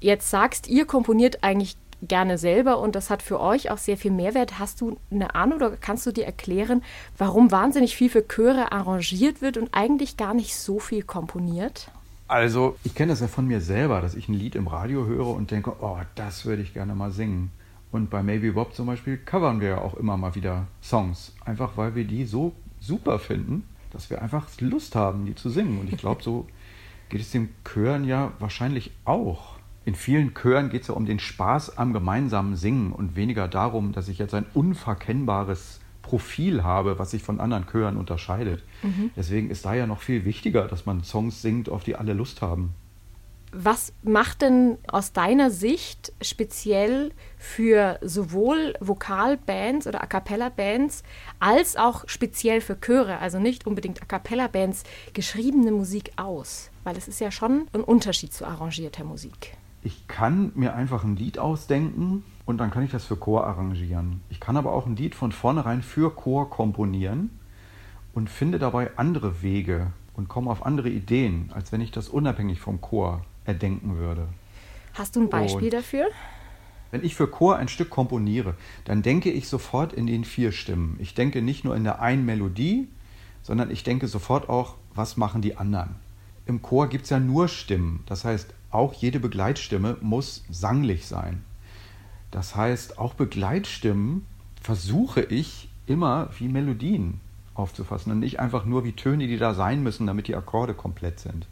jetzt 0.00 0.30
sagst, 0.30 0.68
ihr 0.68 0.86
komponiert 0.86 1.42
eigentlich 1.42 1.76
gerne 2.02 2.38
selber 2.38 2.78
und 2.78 2.94
das 2.94 3.10
hat 3.10 3.22
für 3.22 3.40
euch 3.40 3.70
auch 3.70 3.78
sehr 3.78 3.96
viel 3.96 4.10
Mehrwert. 4.10 4.58
Hast 4.58 4.80
du 4.80 4.98
eine 5.10 5.34
Ahnung 5.34 5.56
oder 5.56 5.76
kannst 5.76 6.06
du 6.06 6.12
dir 6.12 6.24
erklären, 6.24 6.82
warum 7.18 7.50
wahnsinnig 7.50 7.96
viel 7.96 8.08
für 8.08 8.26
Chöre 8.26 8.72
arrangiert 8.72 9.42
wird 9.42 9.56
und 9.56 9.70
eigentlich 9.72 10.16
gar 10.16 10.34
nicht 10.34 10.56
so 10.56 10.78
viel 10.78 11.02
komponiert? 11.02 11.90
Also, 12.30 12.76
ich 12.84 12.94
kenne 12.94 13.10
das 13.10 13.18
ja 13.18 13.26
von 13.26 13.48
mir 13.48 13.60
selber, 13.60 14.00
dass 14.00 14.14
ich 14.14 14.28
ein 14.28 14.34
Lied 14.34 14.54
im 14.54 14.68
Radio 14.68 15.04
höre 15.04 15.26
und 15.26 15.50
denke, 15.50 15.72
oh, 15.80 15.98
das 16.14 16.46
würde 16.46 16.62
ich 16.62 16.72
gerne 16.72 16.94
mal 16.94 17.10
singen. 17.10 17.50
Und 17.90 18.08
bei 18.08 18.22
Maybe 18.22 18.52
Bob 18.52 18.72
zum 18.72 18.86
Beispiel 18.86 19.16
covern 19.16 19.60
wir 19.60 19.70
ja 19.70 19.78
auch 19.78 19.94
immer 19.94 20.16
mal 20.16 20.36
wieder 20.36 20.68
Songs, 20.80 21.34
einfach 21.44 21.76
weil 21.76 21.96
wir 21.96 22.04
die 22.04 22.24
so 22.26 22.52
super 22.78 23.18
finden, 23.18 23.64
dass 23.90 24.10
wir 24.10 24.22
einfach 24.22 24.46
Lust 24.60 24.94
haben, 24.94 25.26
die 25.26 25.34
zu 25.34 25.50
singen. 25.50 25.80
Und 25.80 25.92
ich 25.92 25.98
glaube, 25.98 26.22
so 26.22 26.46
geht 27.08 27.20
es 27.20 27.32
den 27.32 27.48
Chören 27.64 28.04
ja 28.04 28.30
wahrscheinlich 28.38 28.92
auch. 29.04 29.56
In 29.84 29.96
vielen 29.96 30.32
Chören 30.32 30.70
geht 30.70 30.82
es 30.82 30.86
ja 30.86 30.94
um 30.94 31.06
den 31.06 31.18
Spaß 31.18 31.78
am 31.78 31.92
gemeinsamen 31.92 32.54
Singen 32.54 32.92
und 32.92 33.16
weniger 33.16 33.48
darum, 33.48 33.90
dass 33.90 34.06
ich 34.06 34.18
jetzt 34.18 34.34
ein 34.34 34.46
unverkennbares 34.54 35.79
Profil 36.10 36.64
habe, 36.64 36.98
was 36.98 37.12
sich 37.12 37.22
von 37.22 37.38
anderen 37.38 37.66
Chören 37.66 37.96
unterscheidet. 37.96 38.64
Mhm. 38.82 39.12
Deswegen 39.14 39.48
ist 39.48 39.64
da 39.64 39.74
ja 39.74 39.86
noch 39.86 40.00
viel 40.00 40.24
wichtiger, 40.24 40.66
dass 40.66 40.84
man 40.84 41.04
Songs 41.04 41.40
singt, 41.40 41.68
auf 41.68 41.84
die 41.84 41.94
alle 41.94 42.14
Lust 42.14 42.42
haben. 42.42 42.74
Was 43.52 43.92
macht 44.02 44.42
denn 44.42 44.78
aus 44.88 45.12
deiner 45.12 45.52
Sicht 45.52 46.12
speziell 46.20 47.12
für 47.38 48.00
sowohl 48.02 48.74
Vokalbands 48.80 49.86
oder 49.86 50.02
A 50.02 50.06
cappella 50.06 50.48
Bands 50.48 51.04
als 51.38 51.76
auch 51.76 52.02
speziell 52.08 52.60
für 52.60 52.80
Chöre, 52.80 53.18
also 53.18 53.38
nicht 53.38 53.68
unbedingt 53.68 54.02
A 54.02 54.04
cappella 54.04 54.48
Bands, 54.48 54.82
geschriebene 55.12 55.70
Musik 55.70 56.10
aus? 56.16 56.70
Weil 56.82 56.96
es 56.96 57.06
ist 57.06 57.20
ja 57.20 57.30
schon 57.30 57.68
ein 57.72 57.84
Unterschied 57.84 58.32
zu 58.32 58.46
arrangierter 58.46 59.04
Musik. 59.04 59.56
Ich 59.84 60.08
kann 60.08 60.50
mir 60.56 60.74
einfach 60.74 61.04
ein 61.04 61.14
Lied 61.14 61.38
ausdenken 61.38 62.24
und 62.50 62.58
dann 62.58 62.70
kann 62.70 62.82
ich 62.82 62.90
das 62.90 63.04
für 63.04 63.16
Chor 63.16 63.46
arrangieren. 63.46 64.20
Ich 64.28 64.40
kann 64.40 64.56
aber 64.56 64.72
auch 64.72 64.86
ein 64.86 64.96
Lied 64.96 65.14
von 65.14 65.32
vornherein 65.32 65.82
für 65.82 66.14
Chor 66.14 66.50
komponieren 66.50 67.30
und 68.12 68.28
finde 68.28 68.58
dabei 68.58 68.90
andere 68.96 69.42
Wege 69.42 69.92
und 70.14 70.28
komme 70.28 70.50
auf 70.50 70.66
andere 70.66 70.90
Ideen, 70.90 71.50
als 71.54 71.70
wenn 71.72 71.80
ich 71.80 71.92
das 71.92 72.08
unabhängig 72.08 72.60
vom 72.60 72.80
Chor 72.80 73.24
erdenken 73.44 73.96
würde. 73.96 74.26
Hast 74.94 75.16
du 75.16 75.20
ein 75.20 75.30
Beispiel 75.30 75.66
Und 75.68 75.74
dafür? 75.74 76.08
Wenn 76.90 77.04
ich 77.04 77.14
für 77.14 77.28
Chor 77.28 77.56
ein 77.56 77.68
Stück 77.68 77.88
komponiere, 77.88 78.54
dann 78.84 79.02
denke 79.02 79.30
ich 79.30 79.48
sofort 79.48 79.92
in 79.92 80.08
den 80.08 80.24
vier 80.24 80.50
Stimmen. 80.50 80.96
Ich 80.98 81.14
denke 81.14 81.42
nicht 81.42 81.64
nur 81.64 81.76
in 81.76 81.84
der 81.84 82.02
einen 82.02 82.26
Melodie, 82.26 82.88
sondern 83.42 83.70
ich 83.70 83.84
denke 83.84 84.08
sofort 84.08 84.48
auch, 84.48 84.74
was 84.92 85.16
machen 85.16 85.40
die 85.40 85.56
anderen. 85.56 85.94
Im 86.46 86.62
Chor 86.62 86.88
gibt 86.88 87.04
es 87.04 87.10
ja 87.10 87.20
nur 87.20 87.46
Stimmen. 87.46 88.02
Das 88.06 88.24
heißt, 88.24 88.52
auch 88.72 88.92
jede 88.92 89.20
Begleitstimme 89.20 89.98
muss 90.00 90.44
sanglich 90.50 91.06
sein. 91.06 91.44
Das 92.30 92.54
heißt, 92.54 92.98
auch 92.98 93.14
Begleitstimmen 93.14 94.26
versuche 94.60 95.22
ich 95.22 95.68
immer 95.86 96.30
wie 96.38 96.48
Melodien 96.48 97.20
aufzufassen 97.54 98.12
und 98.12 98.20
nicht 98.20 98.40
einfach 98.40 98.64
nur 98.64 98.84
wie 98.84 98.92
Töne, 98.92 99.26
die 99.26 99.38
da 99.38 99.54
sein 99.54 99.82
müssen, 99.82 100.06
damit 100.06 100.28
die 100.28 100.36
Akkorde 100.36 100.74
komplett 100.74 101.20
sind. 101.20 101.46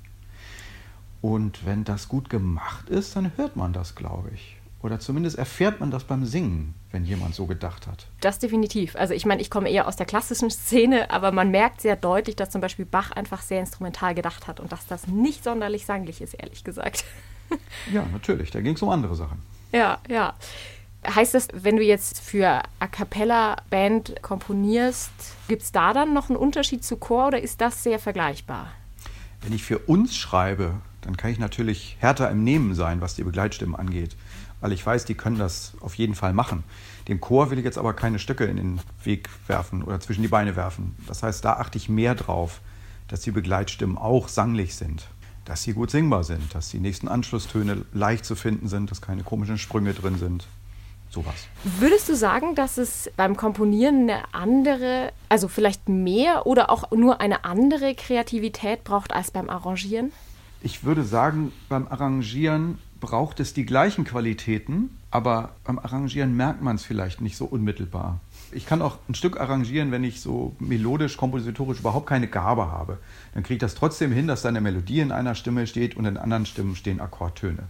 Und 1.21 1.67
wenn 1.67 1.85
das 1.85 2.09
gut 2.09 2.31
gemacht 2.31 2.89
ist, 2.89 3.17
dann 3.17 3.33
hört 3.37 3.57
man 3.57 3.73
das, 3.73 3.95
glaube 3.95 4.31
ich. 4.33 4.57
Oder 4.81 5.01
zumindest 5.01 5.37
erfährt 5.37 5.81
man 5.81 5.91
das 5.91 6.05
beim 6.05 6.25
Singen, 6.25 6.75
wenn 6.93 7.05
jemand 7.05 7.35
so 7.35 7.47
gedacht 7.47 7.89
hat. 7.89 8.07
Das 8.21 8.39
definitiv. 8.39 8.95
Also 8.95 9.13
ich 9.13 9.27
meine, 9.27 9.43
ich 9.43 9.51
komme 9.51 9.69
eher 9.69 9.89
aus 9.89 9.97
der 9.97 10.07
klassischen 10.07 10.51
Szene, 10.51 11.11
aber 11.11 11.33
man 11.33 11.51
merkt 11.51 11.81
sehr 11.81 11.97
deutlich, 11.97 12.37
dass 12.37 12.51
zum 12.51 12.61
Beispiel 12.61 12.85
Bach 12.85 13.11
einfach 13.11 13.43
sehr 13.43 13.59
instrumental 13.59 14.15
gedacht 14.15 14.47
hat 14.47 14.61
und 14.61 14.71
dass 14.71 14.87
das 14.87 15.09
nicht 15.09 15.43
sonderlich 15.43 15.85
sanglich 15.85 16.21
ist, 16.21 16.35
ehrlich 16.35 16.63
gesagt. 16.63 17.05
Ja, 17.93 18.07
natürlich. 18.13 18.51
Da 18.51 18.61
ging 18.61 18.75
es 18.77 18.83
um 18.83 18.91
andere 18.91 19.17
Sachen. 19.17 19.43
Ja, 19.73 19.99
ja. 20.09 20.35
Heißt 21.07 21.35
das, 21.35 21.49
wenn 21.53 21.77
du 21.77 21.83
jetzt 21.83 22.21
für 22.21 22.63
A 22.81 22.87
cappella 22.87 23.57
Band 23.71 24.21
komponierst, 24.21 25.11
gibt 25.47 25.63
es 25.63 25.73
da 25.73 25.93
dann 25.93 26.13
noch 26.13 26.29
einen 26.29 26.37
Unterschied 26.37 26.85
zu 26.85 26.97
Chor 26.97 27.29
oder 27.29 27.41
ist 27.41 27.61
das 27.61 27.83
sehr 27.83 27.99
vergleichbar? 27.99 28.73
Wenn 29.41 29.53
ich 29.53 29.63
für 29.63 29.79
uns 29.79 30.17
schreibe, 30.17 30.75
dann 31.03 31.17
kann 31.17 31.31
ich 31.31 31.39
natürlich 31.39 31.97
härter 32.01 32.31
im 32.31 32.43
Nehmen 32.43 32.75
sein, 32.75 33.01
was 33.01 33.15
die 33.15 33.23
Begleitstimmen 33.23 33.77
angeht. 33.77 34.17
Weil 34.61 34.73
ich 34.73 34.85
weiß, 34.85 35.05
die 35.05 35.15
können 35.15 35.39
das 35.39 35.75
auf 35.81 35.95
jeden 35.95 36.17
Fall 36.17 36.33
machen. 36.33 36.65
Dem 37.07 37.21
Chor 37.21 37.51
will 37.51 37.59
ich 37.59 37.65
jetzt 37.65 37.79
aber 37.79 37.95
keine 37.95 38.19
Stöcke 38.19 38.45
in 38.45 38.57
den 38.57 38.81
Weg 39.05 39.29
werfen 39.47 39.85
oder 39.85 40.01
zwischen 40.01 40.23
die 40.23 40.29
Beine 40.29 40.57
werfen. 40.57 40.97
Das 41.07 41.23
heißt, 41.23 41.45
da 41.45 41.55
achte 41.55 41.79
ich 41.79 41.89
mehr 41.89 42.17
drauf, 42.17 42.61
dass 43.07 43.21
die 43.21 43.31
Begleitstimmen 43.31 43.97
auch 43.97 44.29
sanglich 44.29 44.75
sind, 44.75 45.09
dass 45.49 45.62
sie 45.62 45.73
gut 45.73 45.90
singbar 45.90 46.25
sind, 46.25 46.55
dass 46.55 46.68
die 46.68 46.79
nächsten 46.79 47.09
Anschlusstöne 47.09 47.85
leicht 47.94 48.27
zu 48.27 48.37
finden 48.37 48.68
sind, 48.68 48.90
dass 48.90 49.01
keine 49.01 49.23
komischen 49.23 49.57
Sprünge 49.57 49.94
drin 49.94 50.18
sind. 50.18 50.46
Sowas. 51.11 51.35
Würdest 51.64 52.07
du 52.11 52.14
sagen, 52.14 52.55
dass 52.55 52.77
es 52.77 53.11
beim 53.16 53.35
Komponieren 53.35 54.03
eine 54.03 54.35
andere, 54.35 55.11
also 55.31 55.49
vielleicht 55.49 55.88
mehr 55.88 56.46
oder 56.46 56.68
auch 56.68 56.90
nur 56.90 57.23
eine 57.23 57.46
andere 57.46 57.94
Kreativität 57.94 58.85
braucht 58.85 59.14
als 59.14 59.31
beim 59.31 59.49
Arrangieren? 59.49 60.12
Ich 60.61 60.85
würde 60.85 61.05
sagen, 61.05 61.51
beim 61.70 61.88
Arrangieren 61.88 62.79
braucht 63.01 63.40
es 63.40 63.55
die 63.55 63.64
gleichen 63.64 64.05
Qualitäten, 64.05 64.90
aber 65.11 65.53
beim 65.64 65.79
Arrangieren 65.79 66.37
merkt 66.37 66.61
man 66.61 66.77
es 66.77 66.85
vielleicht 66.85 67.23
nicht 67.23 67.38
so 67.38 67.46
unmittelbar. 67.46 68.20
Ich 68.53 68.67
kann 68.67 68.83
auch 68.83 68.99
ein 69.09 69.15
Stück 69.15 69.41
arrangieren, 69.41 69.91
wenn 69.91 70.05
ich 70.05 70.21
so 70.21 70.55
melodisch, 70.59 71.17
kompositorisch 71.17 71.81
überhaupt 71.81 72.07
keine 72.07 72.29
Gabe 72.29 72.71
habe. 72.71 72.99
Dann 73.35 73.43
kriege 73.43 73.55
ich 73.55 73.61
das 73.61 73.75
trotzdem 73.75 74.13
hin, 74.13 74.27
dass 74.27 74.43
da 74.43 74.49
eine 74.49 74.61
Melodie 74.61 75.01
in 75.01 75.13
einer 75.13 75.35
Stimme 75.35 75.67
steht 75.67 75.97
und 75.97 76.05
in 76.05 76.17
anderen 76.17 76.47
Stimmen 76.47 76.77
stehen 76.77 77.01
Akkordtöne. 77.01 77.65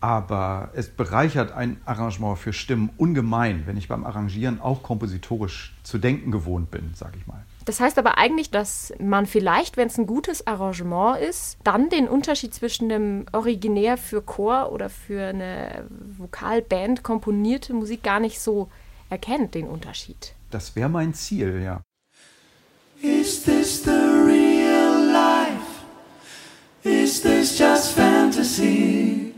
Aber 0.00 0.68
es 0.74 0.90
bereichert 0.90 1.52
ein 1.52 1.78
Arrangement 1.86 2.38
für 2.38 2.52
Stimmen 2.52 2.90
ungemein, 2.98 3.62
wenn 3.66 3.78
ich 3.78 3.88
beim 3.88 4.04
Arrangieren 4.04 4.60
auch 4.60 4.82
kompositorisch 4.82 5.74
zu 5.82 5.96
denken 5.96 6.30
gewohnt 6.30 6.70
bin, 6.70 6.92
sage 6.94 7.16
ich 7.18 7.26
mal. 7.26 7.42
Das 7.64 7.80
heißt 7.80 7.98
aber 7.98 8.18
eigentlich, 8.18 8.50
dass 8.50 8.92
man 9.00 9.24
vielleicht, 9.24 9.78
wenn 9.78 9.86
es 9.86 9.96
ein 9.96 10.06
gutes 10.06 10.46
Arrangement 10.46 11.18
ist, 11.18 11.56
dann 11.64 11.88
den 11.88 12.06
Unterschied 12.08 12.52
zwischen 12.52 12.90
dem 12.90 13.24
originär 13.32 13.96
für 13.96 14.20
Chor 14.20 14.70
oder 14.72 14.90
für 14.90 15.28
eine 15.28 15.86
Vokalband 16.18 17.02
komponierte 17.02 17.72
Musik 17.72 18.02
gar 18.02 18.20
nicht 18.20 18.40
so 18.40 18.68
erkennt, 19.10 19.54
den 19.54 19.66
Unterschied. 19.66 20.34
Das 20.50 20.76
wäre 20.76 20.88
mein 20.88 21.14
Ziel, 21.14 21.62
ja. 21.62 21.82
Is 23.02 23.42
this 23.44 23.82
the 23.82 23.90
real 23.90 25.12
life? 25.12 25.84
Is 26.84 27.20
this 27.22 27.58
just 27.58 27.92
fantasy? 27.92 29.34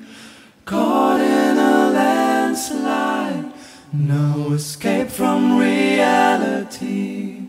Caught 0.65 1.21
in 1.21 1.59
a 1.59 1.91
landslide, 1.93 3.53
no 3.93 4.53
escape 4.55 5.09
from 5.09 5.59
reality. 5.59 7.49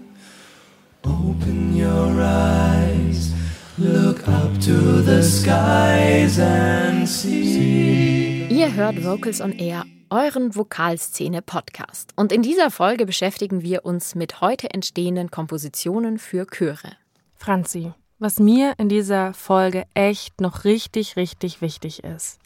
Open 1.03 1.75
your 1.75 2.21
eyes, 2.21 3.33
look 3.79 4.27
up 4.27 4.59
to 4.61 5.01
the 5.01 5.23
skies 5.23 6.37
and 6.39 7.07
see. 7.07 8.47
Ihr 8.49 8.71
hört 8.75 9.03
Vocals 9.03 9.41
on 9.41 9.53
Air, 9.53 9.83
euren 10.09 10.55
Vokalszene-Podcast. 10.55 12.13
Und 12.15 12.31
in 12.31 12.41
dieser 12.41 12.71
Folge 12.71 13.05
beschäftigen 13.05 13.61
wir 13.61 13.85
uns 13.85 14.15
mit 14.15 14.41
heute 14.41 14.69
entstehenden 14.71 15.31
Kompositionen 15.31 16.17
für 16.17 16.45
Chöre. 16.47 16.91
Franzi, 17.35 17.93
was 18.19 18.39
mir 18.39 18.73
in 18.77 18.89
dieser 18.89 19.33
Folge 19.33 19.85
echt 19.93 20.41
noch 20.41 20.63
richtig, 20.63 21.15
richtig 21.15 21.61
wichtig 21.61 22.03
ist. 22.03 22.39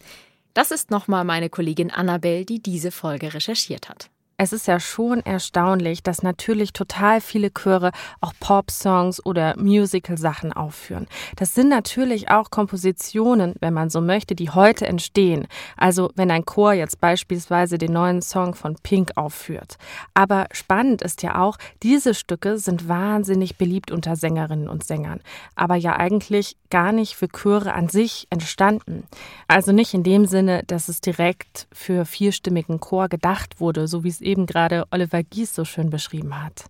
Das 0.53 0.71
ist 0.71 0.91
nochmal 0.91 1.23
meine 1.23 1.49
Kollegin 1.49 1.91
Annabelle, 1.91 2.45
die 2.45 2.61
diese 2.61 2.91
Folge 2.91 3.33
recherchiert 3.33 3.89
hat 3.89 4.09
es 4.41 4.53
ist 4.53 4.65
ja 4.65 4.79
schon 4.79 5.23
erstaunlich, 5.23 6.01
dass 6.01 6.23
natürlich 6.23 6.73
total 6.73 7.21
viele 7.21 7.51
Chöre 7.53 7.91
auch 8.21 8.33
Pop-Songs 8.39 9.23
oder 9.23 9.55
Musical-Sachen 9.55 10.51
aufführen. 10.51 11.05
Das 11.35 11.53
sind 11.53 11.69
natürlich 11.69 12.31
auch 12.31 12.49
Kompositionen, 12.49 13.53
wenn 13.59 13.75
man 13.75 13.91
so 13.91 14.01
möchte, 14.01 14.33
die 14.33 14.49
heute 14.49 14.87
entstehen. 14.87 15.45
Also 15.77 16.09
wenn 16.15 16.31
ein 16.31 16.43
Chor 16.43 16.73
jetzt 16.73 16.99
beispielsweise 16.99 17.77
den 17.77 17.93
neuen 17.93 18.23
Song 18.23 18.55
von 18.55 18.77
Pink 18.81 19.11
aufführt. 19.15 19.77
Aber 20.15 20.47
spannend 20.53 21.03
ist 21.03 21.21
ja 21.21 21.39
auch, 21.39 21.57
diese 21.83 22.15
Stücke 22.15 22.57
sind 22.57 22.87
wahnsinnig 22.87 23.57
beliebt 23.59 23.91
unter 23.91 24.15
Sängerinnen 24.15 24.69
und 24.69 24.83
Sängern. 24.83 25.21
Aber 25.53 25.75
ja 25.75 25.97
eigentlich 25.97 26.55
gar 26.71 26.91
nicht 26.91 27.13
für 27.13 27.27
Chöre 27.27 27.73
an 27.73 27.89
sich 27.89 28.25
entstanden. 28.31 29.03
Also 29.47 29.71
nicht 29.71 29.93
in 29.93 30.01
dem 30.01 30.25
Sinne, 30.25 30.63
dass 30.65 30.89
es 30.89 30.99
direkt 30.99 31.67
für 31.71 32.05
vierstimmigen 32.05 32.79
Chor 32.79 33.07
gedacht 33.07 33.59
wurde, 33.59 33.87
so 33.87 34.03
wie 34.03 34.09
es 34.09 34.21
eben 34.21 34.30
gerade 34.35 34.85
Oliver 34.91 35.23
Gies 35.23 35.53
so 35.53 35.65
schön 35.65 35.89
beschrieben 35.89 36.43
hat. 36.43 36.65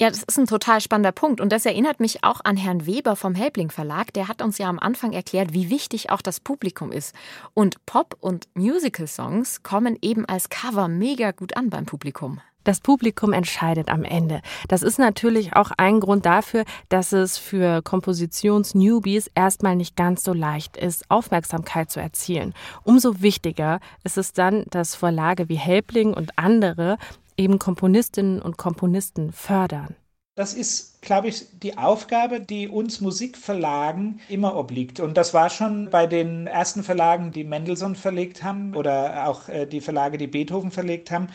Ja, 0.00 0.08
das 0.08 0.22
ist 0.22 0.38
ein 0.38 0.46
total 0.46 0.80
spannender 0.80 1.12
Punkt. 1.12 1.40
Und 1.40 1.52
das 1.52 1.66
erinnert 1.66 2.00
mich 2.00 2.24
auch 2.24 2.40
an 2.44 2.56
Herrn 2.56 2.86
Weber 2.86 3.16
vom 3.16 3.34
Helbling 3.34 3.70
Verlag. 3.70 4.12
Der 4.12 4.28
hat 4.28 4.42
uns 4.42 4.58
ja 4.58 4.68
am 4.68 4.78
Anfang 4.78 5.12
erklärt, 5.12 5.52
wie 5.52 5.70
wichtig 5.70 6.10
auch 6.10 6.22
das 6.22 6.40
Publikum 6.40 6.92
ist. 6.92 7.14
Und 7.54 7.84
Pop- 7.86 8.16
und 8.20 8.48
Musical-Songs 8.54 9.62
kommen 9.62 9.96
eben 10.02 10.24
als 10.26 10.48
Cover 10.48 10.88
mega 10.88 11.30
gut 11.32 11.56
an 11.56 11.70
beim 11.70 11.86
Publikum. 11.86 12.40
Das 12.64 12.80
Publikum 12.80 13.32
entscheidet 13.32 13.88
am 13.88 14.04
Ende. 14.04 14.40
Das 14.68 14.82
ist 14.82 14.98
natürlich 14.98 15.54
auch 15.54 15.72
ein 15.76 16.00
Grund 16.00 16.26
dafür, 16.26 16.64
dass 16.88 17.12
es 17.12 17.38
für 17.38 17.82
Kompositions-Newbies 17.82 19.30
erstmal 19.34 19.76
nicht 19.76 19.96
ganz 19.96 20.22
so 20.22 20.32
leicht 20.32 20.76
ist, 20.76 21.10
Aufmerksamkeit 21.10 21.90
zu 21.90 22.00
erzielen. 22.00 22.54
Umso 22.84 23.20
wichtiger 23.20 23.80
ist 24.04 24.18
es 24.18 24.32
dann, 24.32 24.64
dass 24.70 24.94
Verlage 24.94 25.48
wie 25.48 25.56
Helbling 25.56 26.14
und 26.14 26.38
andere 26.38 26.98
eben 27.36 27.58
Komponistinnen 27.58 28.40
und 28.40 28.58
Komponisten 28.58 29.32
fördern. 29.32 29.96
Das 30.34 30.54
ist, 30.54 31.02
glaube 31.02 31.28
ich, 31.28 31.44
die 31.60 31.76
Aufgabe, 31.76 32.40
die 32.40 32.66
uns 32.66 33.02
Musikverlagen 33.02 34.20
immer 34.30 34.56
obliegt. 34.56 34.98
Und 34.98 35.18
das 35.18 35.34
war 35.34 35.50
schon 35.50 35.90
bei 35.90 36.06
den 36.06 36.46
ersten 36.46 36.82
Verlagen, 36.82 37.32
die 37.32 37.44
Mendelssohn 37.44 37.96
verlegt 37.96 38.42
haben 38.42 38.74
oder 38.74 39.28
auch 39.28 39.50
äh, 39.50 39.66
die 39.66 39.82
Verlage, 39.82 40.16
die 40.16 40.28
Beethoven 40.28 40.70
verlegt 40.70 41.10
haben 41.10 41.28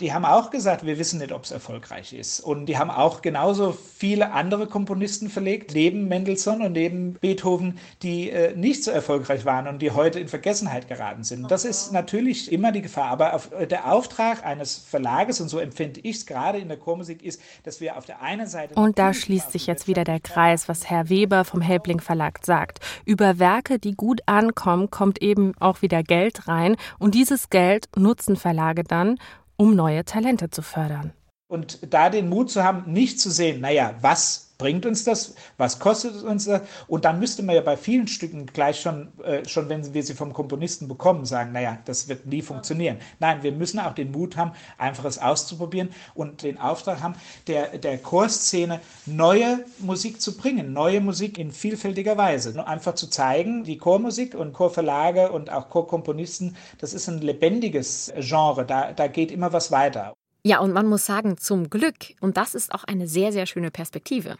die 0.00 0.12
haben 0.12 0.26
auch 0.26 0.50
gesagt, 0.50 0.84
wir 0.84 0.98
wissen 0.98 1.20
nicht, 1.20 1.32
ob 1.32 1.44
es 1.44 1.50
erfolgreich 1.50 2.12
ist. 2.12 2.40
Und 2.40 2.66
die 2.66 2.76
haben 2.76 2.90
auch 2.90 3.22
genauso 3.22 3.72
viele 3.72 4.32
andere 4.32 4.66
Komponisten 4.66 5.30
verlegt, 5.30 5.72
neben 5.74 6.06
Mendelssohn 6.06 6.60
und 6.60 6.72
neben 6.72 7.14
Beethoven, 7.14 7.78
die 8.02 8.30
äh, 8.30 8.54
nicht 8.54 8.84
so 8.84 8.90
erfolgreich 8.90 9.46
waren 9.46 9.66
und 9.66 9.80
die 9.80 9.92
heute 9.92 10.20
in 10.20 10.28
Vergessenheit 10.28 10.86
geraten 10.88 11.24
sind. 11.24 11.50
Das 11.50 11.64
ist 11.64 11.92
natürlich 11.92 12.52
immer 12.52 12.72
die 12.72 12.82
Gefahr. 12.82 13.08
Aber 13.08 13.34
auf, 13.34 13.52
äh, 13.52 13.66
der 13.66 13.90
Auftrag 13.90 14.44
eines 14.44 14.76
Verlages, 14.76 15.40
und 15.40 15.48
so 15.48 15.58
empfinde 15.58 16.00
ich 16.00 16.16
es 16.16 16.26
gerade 16.26 16.58
in 16.58 16.68
der 16.68 16.76
Chormusik, 16.76 17.22
ist, 17.22 17.40
dass 17.62 17.80
wir 17.80 17.96
auf 17.96 18.04
der 18.04 18.20
einen 18.20 18.48
Seite. 18.48 18.74
Und 18.74 18.98
da 18.98 19.14
schließt 19.14 19.52
sich 19.52 19.66
jetzt 19.66 19.88
wieder 19.88 20.04
der 20.04 20.20
Kreis, 20.20 20.68
was 20.68 20.90
Herr 20.90 21.08
Weber 21.08 21.46
vom 21.46 21.62
Helbling 21.62 22.00
Verlag 22.00 22.44
sagt. 22.44 22.80
Über 23.06 23.38
Werke, 23.38 23.78
die 23.78 23.94
gut 23.94 24.20
ankommen, 24.26 24.90
kommt 24.90 25.22
eben 25.22 25.54
auch 25.58 25.80
wieder 25.80 26.02
Geld 26.02 26.48
rein. 26.48 26.76
Und 26.98 27.14
dieses 27.14 27.48
Geld 27.48 27.88
nutzen 27.96 28.36
Verlage 28.36 28.84
dann 28.84 29.18
um 29.56 29.74
neue 29.74 30.04
Talente 30.04 30.50
zu 30.50 30.62
fördern. 30.62 31.12
Und 31.48 31.92
da 31.92 32.10
den 32.10 32.28
Mut 32.28 32.50
zu 32.50 32.64
haben, 32.64 32.92
nicht 32.92 33.20
zu 33.20 33.30
sehen, 33.30 33.60
naja, 33.60 33.94
was 34.00 34.45
bringt 34.58 34.86
uns 34.86 35.04
das, 35.04 35.34
was 35.56 35.78
kostet 35.78 36.22
uns 36.22 36.46
das? 36.46 36.62
Und 36.86 37.04
dann 37.04 37.18
müsste 37.18 37.42
man 37.42 37.54
ja 37.54 37.60
bei 37.60 37.76
vielen 37.76 38.08
Stücken 38.08 38.46
gleich 38.46 38.80
schon, 38.80 39.08
äh, 39.22 39.46
schon 39.46 39.68
wenn 39.68 39.92
wir 39.94 40.02
sie 40.02 40.14
vom 40.14 40.32
Komponisten 40.32 40.88
bekommen, 40.88 41.24
sagen, 41.24 41.52
naja, 41.52 41.78
das 41.84 42.08
wird 42.08 42.26
nie 42.26 42.42
funktionieren. 42.42 42.98
Nein, 43.18 43.42
wir 43.42 43.52
müssen 43.52 43.78
auch 43.78 43.94
den 43.94 44.12
Mut 44.12 44.36
haben, 44.36 44.52
einfach 44.78 45.04
es 45.04 45.18
auszuprobieren 45.18 45.90
und 46.14 46.42
den 46.42 46.58
Auftrag 46.58 47.02
haben, 47.02 47.14
der, 47.46 47.78
der 47.78 47.98
Chorszene 47.98 48.80
neue 49.04 49.64
Musik 49.78 50.20
zu 50.20 50.36
bringen, 50.36 50.72
neue 50.72 51.00
Musik 51.00 51.38
in 51.38 51.52
vielfältiger 51.52 52.16
Weise. 52.16 52.52
Nur 52.52 52.68
einfach 52.68 52.94
zu 52.94 53.08
zeigen, 53.08 53.64
die 53.64 53.78
Chormusik 53.78 54.34
und 54.34 54.52
Chorverlage 54.52 55.30
und 55.32 55.50
auch 55.50 55.68
Chorkomponisten, 55.68 56.56
das 56.78 56.94
ist 56.94 57.08
ein 57.08 57.20
lebendiges 57.20 58.12
Genre, 58.18 58.64
da, 58.64 58.92
da 58.92 59.06
geht 59.06 59.30
immer 59.30 59.52
was 59.52 59.70
weiter. 59.70 60.14
Ja, 60.46 60.60
und 60.60 60.72
man 60.72 60.86
muss 60.86 61.04
sagen, 61.04 61.38
zum 61.38 61.70
Glück. 61.70 62.14
Und 62.20 62.36
das 62.36 62.54
ist 62.54 62.72
auch 62.72 62.84
eine 62.84 63.08
sehr, 63.08 63.32
sehr 63.32 63.46
schöne 63.46 63.72
Perspektive. 63.72 64.36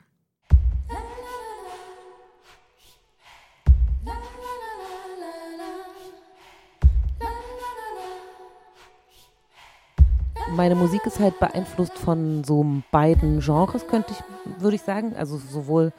Meine 10.50 10.74
Musik 10.74 11.04
ist 11.06 11.18
halt 11.18 11.38
beeinflusst 11.40 11.98
von 11.98 12.44
so 12.44 12.64
beiden 12.90 13.40
Genres, 13.40 13.86
könnte 13.86 14.12
ich, 14.12 14.60
würde 14.62 14.76
ich 14.76 14.82
sagen. 14.82 15.14
Also 15.16 15.38
sowohl 15.38 15.92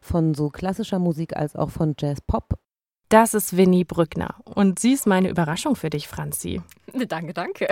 von 0.00 0.34
so 0.34 0.48
klassischer 0.48 0.98
Musik 0.98 1.36
als 1.36 1.56
auch 1.56 1.70
von 1.70 1.94
Jazz-Pop. 1.98 2.58
Das 3.08 3.34
ist 3.34 3.56
Winnie 3.56 3.84
Brückner. 3.84 4.36
Und 4.44 4.78
sie 4.78 4.92
ist 4.92 5.06
meine 5.06 5.28
Überraschung 5.28 5.76
für 5.76 5.90
dich, 5.90 6.08
Franzi. 6.08 6.62
Danke, 7.08 7.34
danke. 7.34 7.68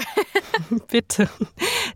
Bitte. 0.88 1.28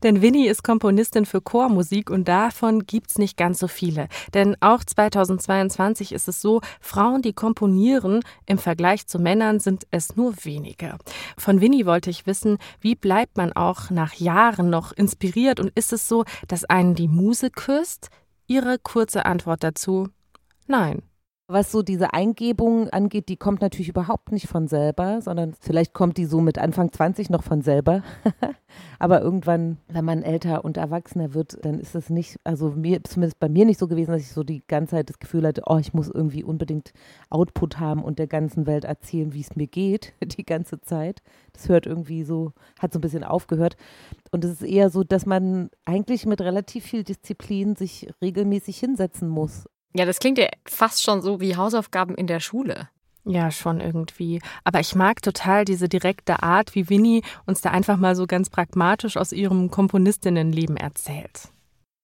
Denn 0.03 0.23
Winnie 0.23 0.49
ist 0.49 0.63
Komponistin 0.63 1.27
für 1.27 1.41
Chormusik 1.41 2.11
und 2.11 2.29
davon 2.29 2.87
gibt's 2.87 3.19
nicht 3.19 3.37
ganz 3.37 3.59
so 3.59 3.69
viele. 3.69 4.09
Denn 4.35 4.57
auch 4.61 4.85
2022 4.85 6.13
ist 6.13 6.29
es 6.29 6.41
so, 6.41 6.61
Frauen, 6.81 7.23
die 7.23 7.33
komponieren, 7.33 8.21
im 8.47 8.59
Vergleich 8.59 9.07
zu 9.07 9.19
Männern 9.19 9.61
sind 9.61 9.87
es 9.91 10.17
nur 10.17 10.35
wenige. 10.45 10.97
Von 11.37 11.61
Winnie 11.61 11.87
wollte 11.87 12.11
ich 12.11 12.27
wissen, 12.27 12.59
wie 12.81 12.95
bleibt 12.95 13.37
man 13.37 13.53
auch 13.53 13.91
nach 13.91 14.15
Jahren 14.15 14.71
noch 14.71 14.93
inspiriert 14.93 15.61
und 15.61 15.71
ist 15.75 15.93
es 15.93 16.09
so, 16.09 16.25
dass 16.49 16.65
einen 16.65 16.95
die 16.95 17.09
Muse 17.09 17.51
küsst? 17.51 18.09
Ihre 18.47 18.79
kurze 18.79 19.27
Antwort 19.27 19.63
dazu: 19.63 20.09
Nein. 20.67 21.03
Was 21.53 21.73
so 21.73 21.83
diese 21.83 22.15
Eingebung 22.15 22.91
angeht, 22.91 23.29
die 23.29 23.37
kommt 23.37 23.61
natürlich 23.61 23.89
überhaupt 23.89 24.31
nicht 24.31 24.47
von 24.47 24.69
selber, 24.69 25.21
sondern 25.21 25.53
vielleicht 25.59 25.95
kommt 25.95 26.17
die 26.17 26.25
so 26.25 26.41
mit 26.41 26.59
Anfang 26.59 26.93
20 26.93 27.29
noch 27.29 27.43
von 27.43 27.61
selber. 27.61 28.05
Aber 29.01 29.21
irgendwann, 29.21 29.79
wenn 29.89 30.05
man 30.05 30.23
älter 30.23 30.65
und 30.65 30.77
erwachsener 30.77 31.35
wird, 31.35 31.59
dann 31.65 31.81
ist 31.81 31.97
es 31.97 32.09
nicht, 32.09 32.39
also 32.45 32.71
mir, 32.71 33.03
zumindest 33.03 33.41
bei 33.41 33.49
mir 33.49 33.65
nicht 33.65 33.81
so 33.81 33.89
gewesen, 33.89 34.13
dass 34.13 34.21
ich 34.21 34.31
so 34.31 34.45
die 34.45 34.63
ganze 34.69 34.93
Zeit 34.93 35.11
das 35.11 35.19
Gefühl 35.19 35.45
hatte, 35.45 35.63
oh, 35.67 35.79
ich 35.79 35.93
muss 35.93 36.09
irgendwie 36.09 36.45
unbedingt 36.45 36.93
Output 37.31 37.81
haben 37.81 38.05
und 38.05 38.21
der 38.21 38.29
ganzen 38.29 38.67
Welt 38.67 38.85
erzählen, 38.85 39.35
wie 39.35 39.41
es 39.41 39.57
mir 39.57 39.67
geht, 39.67 40.15
die 40.23 40.47
ganze 40.47 40.81
Zeit. 40.81 41.21
Das 41.53 41.69
hört 41.69 41.85
irgendwie 41.85 42.23
so, 42.23 42.53
hat 42.79 42.93
so 42.93 43.01
ein 43.01 43.03
bisschen 43.03 43.25
aufgehört. 43.25 43.77
Und 44.31 44.45
es 44.45 44.53
ist 44.53 44.63
eher 44.63 44.89
so, 44.89 45.03
dass 45.03 45.27
man 45.27 45.71
eigentlich 45.85 46.27
mit 46.27 46.41
relativ 46.43 46.85
viel 46.85 47.03
Disziplin 47.03 47.75
sich 47.75 48.09
regelmäßig 48.23 48.79
hinsetzen 48.79 49.29
muss 49.29 49.65
ja, 49.93 50.05
das 50.05 50.19
klingt 50.19 50.39
ja 50.39 50.47
fast 50.65 51.03
schon 51.03 51.23
so 51.23 51.41
wie 51.41 51.57
Hausaufgaben 51.57 52.15
in 52.15 52.27
der 52.27 52.41
Schule. 52.41 52.89
Ja, 53.25 53.51
schon 53.51 53.81
irgendwie. 53.81 54.41
Aber 54.65 54.81
ich 54.81 54.95
mag 54.95 55.21
total 55.21 55.65
diese 55.65 55.89
direkte 55.89 56.43
Art, 56.43 56.75
wie 56.75 56.89
Winnie 56.89 57.23
uns 57.47 57.61
da 57.61 57.71
einfach 57.71 57.99
mal 57.99 58.17
so 58.17 58.27
ganz 58.27 58.49
pragmatisch 58.49 59.17
aus 59.17 59.33
ihrem 59.33 59.71
Komponistinnenleben 59.71 60.77
erzählt. 60.77 61.49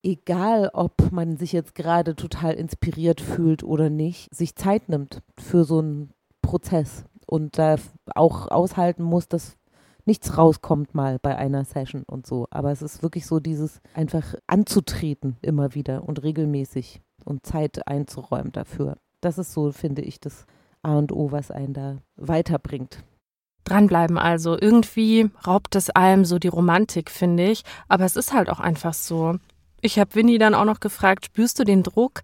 Egal, 0.03 0.71
ob 0.73 1.11
man 1.11 1.37
sich 1.37 1.53
jetzt 1.53 1.75
gerade 1.75 2.15
total 2.15 2.55
inspiriert 2.55 3.21
fühlt 3.21 3.65
oder 3.65 3.91
nicht, 3.91 4.33
sich 4.33 4.55
Zeit 4.55 4.89
nimmt 4.89 5.23
für 5.39 5.65
so 5.65 5.79
einen 5.79 6.13
Prozess 6.43 7.05
und 7.27 7.59
da 7.59 7.77
auch 8.15 8.49
aushalten 8.49 9.03
muss, 9.03 9.27
dass 9.27 9.57
nichts 10.05 10.39
rauskommt 10.39 10.95
mal 10.95 11.19
bei 11.19 11.37
einer 11.37 11.65
Session 11.65 12.05
und 12.05 12.27
so. 12.27 12.47
Aber 12.51 12.71
es 12.71 12.83
ist 12.83 13.03
wirklich 13.03 13.27
so 13.27 13.41
dieses 13.41 13.81
einfach 13.95 14.35
anzutreten 14.47 15.39
immer 15.43 15.75
wieder 15.75 16.05
und 16.05 16.23
regelmäßig 16.23 17.01
und 17.27 17.45
Zeit 17.45 17.87
einzuräumen 17.87 18.53
dafür. 18.53 18.97
Das 19.21 19.39
ist 19.39 19.53
so, 19.53 19.73
finde 19.73 20.03
ich, 20.03 20.21
das 20.21 20.47
A 20.83 20.97
und 20.97 21.13
O, 21.13 21.33
was 21.33 21.51
einen 21.51 21.75
da 21.75 21.99
weiterbringt. 22.17 23.03
Dranbleiben 23.65 24.19
also. 24.19 24.57
Irgendwie 24.59 25.31
raubt 25.47 25.75
es 25.75 25.91
allem 25.91 26.25
so 26.25 26.39
die 26.39 26.49
Romantik, 26.49 27.11
finde 27.11 27.51
ich. 27.51 27.65
Aber 27.89 28.05
es 28.05 28.17
ist 28.17 28.33
halt 28.33 28.49
auch 28.49 28.61
einfach 28.61 28.95
so. 28.95 29.37
Ich 29.81 29.99
habe 29.99 30.15
Winnie 30.15 30.39
dann 30.39 30.55
auch 30.55 30.65
noch 30.65 30.81
gefragt, 30.81 31.27
spürst 31.27 31.59
du 31.59 31.65
den 31.65 31.83
Druck, 31.83 32.23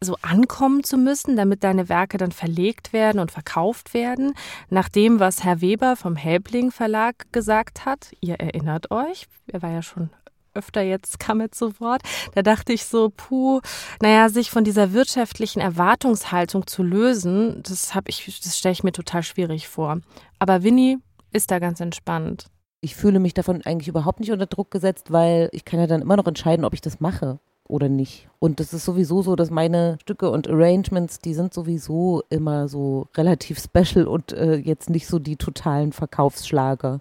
so 0.00 0.16
ankommen 0.22 0.84
zu 0.84 0.96
müssen, 0.96 1.36
damit 1.36 1.64
deine 1.64 1.88
Werke 1.88 2.18
dann 2.18 2.32
verlegt 2.32 2.92
werden 2.92 3.18
und 3.18 3.32
verkauft 3.32 3.94
werden, 3.94 4.34
nach 4.68 4.88
dem, 4.88 5.18
was 5.18 5.42
Herr 5.42 5.60
Weber 5.60 5.96
vom 5.96 6.16
Helbling 6.16 6.70
Verlag 6.70 7.32
gesagt 7.32 7.84
hat. 7.84 8.12
Ihr 8.20 8.34
erinnert 8.36 8.90
euch, 8.90 9.26
er 9.46 9.62
war 9.62 9.70
ja 9.70 9.82
schon 9.82 10.10
öfter 10.54 10.82
jetzt 10.82 11.18
kam 11.18 11.44
zu 11.50 11.78
Wort. 11.80 12.02
Da 12.34 12.42
dachte 12.42 12.72
ich 12.72 12.84
so, 12.84 13.12
puh, 13.14 13.60
naja, 14.00 14.28
sich 14.28 14.50
von 14.50 14.64
dieser 14.64 14.92
wirtschaftlichen 14.92 15.60
Erwartungshaltung 15.60 16.66
zu 16.66 16.82
lösen, 16.82 17.62
das 17.62 17.94
habe 17.94 18.10
ich, 18.10 18.40
das 18.42 18.58
stelle 18.58 18.72
ich 18.72 18.84
mir 18.84 18.92
total 18.92 19.22
schwierig 19.22 19.68
vor. 19.68 19.98
Aber 20.38 20.62
Winnie 20.62 20.98
ist 21.32 21.50
da 21.50 21.58
ganz 21.58 21.80
entspannt. 21.80 22.46
Ich 22.80 22.94
fühle 22.94 23.18
mich 23.18 23.34
davon 23.34 23.62
eigentlich 23.64 23.88
überhaupt 23.88 24.20
nicht 24.20 24.30
unter 24.30 24.46
Druck 24.46 24.70
gesetzt, 24.70 25.10
weil 25.10 25.48
ich 25.52 25.64
kann 25.64 25.80
ja 25.80 25.86
dann 25.86 26.02
immer 26.02 26.16
noch 26.16 26.26
entscheiden, 26.26 26.64
ob 26.64 26.74
ich 26.74 26.80
das 26.80 27.00
mache 27.00 27.38
oder 27.66 27.88
nicht. 27.88 28.28
Und 28.38 28.60
es 28.60 28.72
ist 28.72 28.84
sowieso 28.84 29.22
so, 29.22 29.36
dass 29.36 29.50
meine 29.50 29.96
Stücke 30.02 30.30
und 30.30 30.48
Arrangements, 30.48 31.18
die 31.18 31.34
sind 31.34 31.54
sowieso 31.54 32.22
immer 32.28 32.68
so 32.68 33.08
relativ 33.16 33.58
special 33.58 34.06
und 34.06 34.32
äh, 34.32 34.56
jetzt 34.56 34.90
nicht 34.90 35.06
so 35.06 35.18
die 35.18 35.36
totalen 35.36 35.92
Verkaufsschlager. 35.92 37.00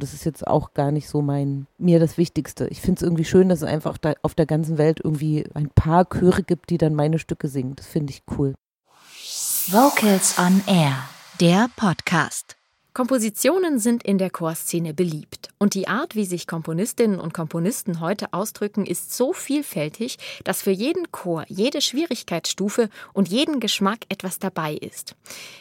Das 0.00 0.14
ist 0.14 0.24
jetzt 0.24 0.46
auch 0.46 0.74
gar 0.74 0.90
nicht 0.90 1.08
so 1.08 1.22
mein, 1.22 1.66
mir 1.78 2.00
das 2.00 2.18
Wichtigste. 2.18 2.66
Ich 2.68 2.80
finde 2.80 2.98
es 2.98 3.02
irgendwie 3.02 3.24
schön, 3.24 3.48
dass 3.48 3.62
es 3.62 3.68
einfach 3.68 3.96
auf 4.22 4.34
der 4.34 4.46
ganzen 4.46 4.78
Welt 4.78 5.00
irgendwie 5.02 5.44
ein 5.54 5.70
paar 5.70 6.08
Chöre 6.08 6.42
gibt, 6.42 6.70
die 6.70 6.78
dann 6.78 6.94
meine 6.94 7.18
Stücke 7.18 7.48
singen. 7.48 7.76
Das 7.76 7.86
finde 7.86 8.12
ich 8.12 8.22
cool. 8.36 8.54
Vocals 9.68 10.38
on 10.38 10.62
Air, 10.66 10.96
der 11.40 11.68
Podcast. 11.76 12.59
Kompositionen 12.92 13.78
sind 13.78 14.02
in 14.02 14.18
der 14.18 14.30
Chorszene 14.30 14.92
beliebt. 14.92 15.50
Und 15.58 15.74
die 15.74 15.86
Art, 15.86 16.16
wie 16.16 16.24
sich 16.24 16.48
Komponistinnen 16.48 17.20
und 17.20 17.32
Komponisten 17.32 18.00
heute 18.00 18.32
ausdrücken, 18.32 18.84
ist 18.84 19.16
so 19.16 19.32
vielfältig, 19.32 20.18
dass 20.42 20.62
für 20.62 20.72
jeden 20.72 21.12
Chor, 21.12 21.44
jede 21.46 21.82
Schwierigkeitsstufe 21.82 22.88
und 23.12 23.28
jeden 23.28 23.60
Geschmack 23.60 24.00
etwas 24.08 24.40
dabei 24.40 24.74
ist. 24.74 25.14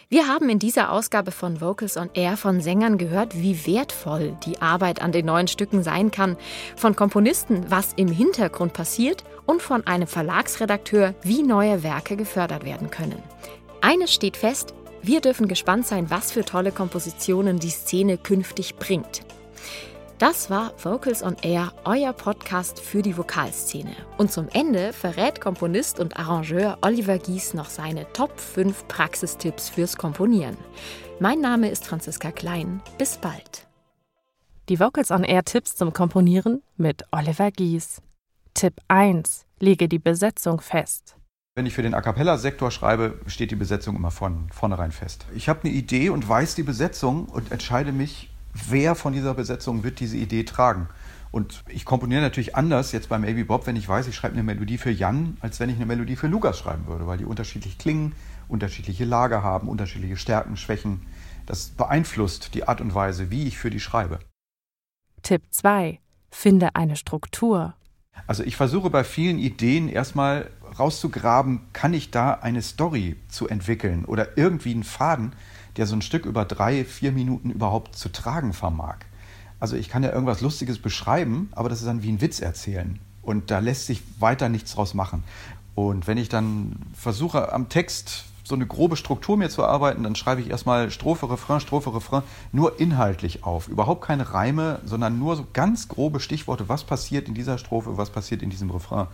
Wir 0.09 0.27
haben 0.27 0.49
in 0.49 0.57
dieser 0.57 0.91
Ausgabe 0.91 1.31
von 1.31 1.61
Vocals 1.61 1.97
on 1.97 2.09
Air 2.15 2.35
von 2.35 2.61
Sängern 2.61 2.97
gehört, 2.97 3.35
wie 3.39 3.67
wertvoll 3.67 4.35
die 4.45 4.59
Arbeit 4.59 4.99
an 4.99 5.11
den 5.11 5.27
neuen 5.27 5.47
Stücken 5.47 5.83
sein 5.83 6.09
kann, 6.09 6.35
von 6.75 6.95
Komponisten, 6.95 7.69
was 7.69 7.93
im 7.93 8.07
Hintergrund 8.07 8.73
passiert 8.73 9.23
und 9.45 9.61
von 9.61 9.85
einem 9.85 10.07
Verlagsredakteur, 10.07 11.13
wie 11.21 11.43
neue 11.43 11.83
Werke 11.83 12.15
gefördert 12.15 12.65
werden 12.65 12.89
können. 12.89 13.21
Eines 13.81 14.13
steht 14.13 14.35
fest, 14.35 14.73
wir 15.01 15.21
dürfen 15.21 15.47
gespannt 15.47 15.88
sein, 15.88 16.09
was 16.09 16.31
für 16.31 16.43
tolle 16.43 16.71
Kompositionen 16.71 17.59
die 17.59 17.69
Szene 17.69 18.17
künftig 18.17 18.75
bringt. 18.75 19.23
Das 20.19 20.49
war 20.49 20.73
Vocals 20.83 21.23
on 21.23 21.38
Air, 21.41 21.71
euer 21.85 22.12
Podcast 22.12 22.81
für 22.81 23.01
die 23.01 23.17
Vokalszene. 23.17 23.95
Und 24.17 24.33
zum 24.33 24.49
Ende 24.49 24.91
verrät 24.91 25.39
Komponist 25.39 25.97
und 25.99 26.19
Arrangeur 26.19 26.77
Oliver 26.81 27.17
Gies 27.17 27.53
noch 27.53 27.69
seine 27.69 28.05
Top 28.12 28.38
5 28.38 28.89
Praxistipps 28.89 29.69
fürs 29.69 29.95
Komponieren. 29.95 30.57
Mein 31.21 31.39
Name 31.39 31.69
ist 31.69 31.85
Franziska 31.85 32.31
Klein. 32.31 32.81
Bis 32.97 33.15
bald. 33.15 33.67
Die 34.67 34.79
Vocals 34.79 35.09
on 35.09 35.23
Air 35.23 35.45
Tipps 35.45 35.77
zum 35.77 35.93
Komponieren 35.93 36.62
mit 36.75 37.03
Oliver 37.12 37.49
Gies. 37.51 38.01
Tipp 38.53 38.73
1. 38.89 39.45
Lege 39.62 39.88
die 39.88 39.99
Besetzung 39.99 40.59
fest. 40.59 41.15
Wenn 41.59 41.65
ich 41.65 41.73
für 41.73 41.81
den 41.81 41.93
A 41.93 41.99
cappella-Sektor 41.99 42.71
schreibe, 42.71 43.19
steht 43.27 43.51
die 43.51 43.57
Besetzung 43.57 43.97
immer 43.97 44.11
von 44.11 44.47
vornherein 44.49 44.93
fest. 44.93 45.25
Ich 45.35 45.49
habe 45.49 45.65
eine 45.65 45.73
Idee 45.73 46.07
und 46.09 46.29
weiß 46.29 46.55
die 46.55 46.63
Besetzung 46.63 47.25
und 47.25 47.51
entscheide 47.51 47.91
mich, 47.91 48.29
wer 48.69 48.95
von 48.95 49.11
dieser 49.11 49.33
Besetzung 49.33 49.83
wird 49.83 49.99
diese 49.99 50.15
Idee 50.15 50.45
tragen. 50.45 50.87
Und 51.31 51.65
ich 51.67 51.83
komponiere 51.83 52.21
natürlich 52.21 52.55
anders 52.55 52.93
jetzt 52.93 53.09
beim 53.09 53.23
Baby 53.23 53.43
Bob, 53.43 53.67
wenn 53.67 53.75
ich 53.75 53.89
weiß, 53.89 54.07
ich 54.07 54.15
schreibe 54.15 54.35
eine 54.35 54.43
Melodie 54.43 54.77
für 54.77 54.89
Jan, 54.89 55.35
als 55.41 55.59
wenn 55.59 55.69
ich 55.69 55.75
eine 55.75 55.85
Melodie 55.85 56.15
für 56.15 56.27
Lukas 56.27 56.57
schreiben 56.57 56.87
würde, 56.87 57.07
weil 57.07 57.17
die 57.17 57.25
unterschiedlich 57.25 57.77
klingen, 57.77 58.13
unterschiedliche 58.47 59.03
Lager 59.03 59.43
haben, 59.43 59.67
unterschiedliche 59.67 60.15
Stärken, 60.15 60.55
Schwächen. 60.55 61.07
Das 61.45 61.71
beeinflusst 61.71 62.53
die 62.53 62.69
Art 62.69 62.79
und 62.79 62.95
Weise, 62.95 63.31
wie 63.31 63.49
ich 63.49 63.57
für 63.57 63.69
die 63.69 63.81
schreibe. 63.81 64.19
Tipp 65.23 65.41
2. 65.49 65.99
Finde 66.31 66.69
eine 66.75 66.95
Struktur. 66.95 67.73
Also 68.27 68.43
ich 68.43 68.55
versuche 68.55 68.89
bei 68.89 69.03
vielen 69.03 69.39
Ideen 69.39 69.89
erstmal 69.89 70.49
rauszugraben, 70.77 71.62
kann 71.73 71.93
ich 71.93 72.12
da 72.12 72.34
eine 72.34 72.62
Story 72.62 73.15
zu 73.29 73.47
entwickeln 73.47 74.05
oder 74.05 74.38
irgendwie 74.38 74.73
einen 74.73 74.84
Faden, 74.84 75.34
der 75.77 75.86
so 75.86 75.95
ein 75.95 76.01
Stück 76.01 76.25
über 76.25 76.45
drei, 76.45 76.84
vier 76.84 77.12
Minuten 77.12 77.51
überhaupt 77.51 77.95
zu 77.95 78.10
tragen 78.10 78.53
vermag. 78.53 78.97
Also 79.60 79.75
ich 79.75 79.89
kann 79.89 80.03
ja 80.03 80.12
irgendwas 80.12 80.41
Lustiges 80.41 80.79
beschreiben, 80.79 81.49
aber 81.51 81.69
das 81.69 81.79
ist 81.79 81.88
dann 81.88 82.03
wie 82.03 82.12
ein 82.12 82.21
Witz 82.21 82.39
erzählen. 82.39 82.99
Und 83.21 83.51
da 83.51 83.60
lässt 83.60 83.86
sich 83.86 84.01
weiter 84.19 84.49
nichts 84.49 84.73
draus 84.73 84.93
machen. 84.93 85.23
Und 85.75 86.08
wenn 86.08 86.17
ich 86.17 86.29
dann 86.29 86.77
versuche, 86.93 87.53
am 87.53 87.69
Text 87.69 88.25
so 88.43 88.55
eine 88.55 88.65
grobe 88.65 88.97
Struktur 88.97 89.38
mir 89.38 89.49
zu 89.49 89.62
erarbeiten, 89.62 90.03
dann 90.03 90.15
schreibe 90.15 90.41
ich 90.41 90.49
erstmal 90.49 90.89
Strophe, 90.91 91.29
Refrain, 91.29 91.60
Strophe, 91.60 91.93
Refrain, 91.93 92.23
nur 92.51 92.79
inhaltlich 92.79 93.43
auf. 93.43 93.67
Überhaupt 93.67 94.03
keine 94.03 94.34
Reime, 94.34 94.79
sondern 94.84 95.19
nur 95.19 95.36
so 95.36 95.45
ganz 95.53 95.88
grobe 95.88 96.19
Stichworte, 96.19 96.67
was 96.67 96.84
passiert 96.84 97.27
in 97.27 97.36
dieser 97.36 97.58
Strophe, 97.60 97.97
was 97.97 98.10
passiert 98.10 98.41
in 98.41 98.49
diesem 98.49 98.71
Refrain. 98.71 99.08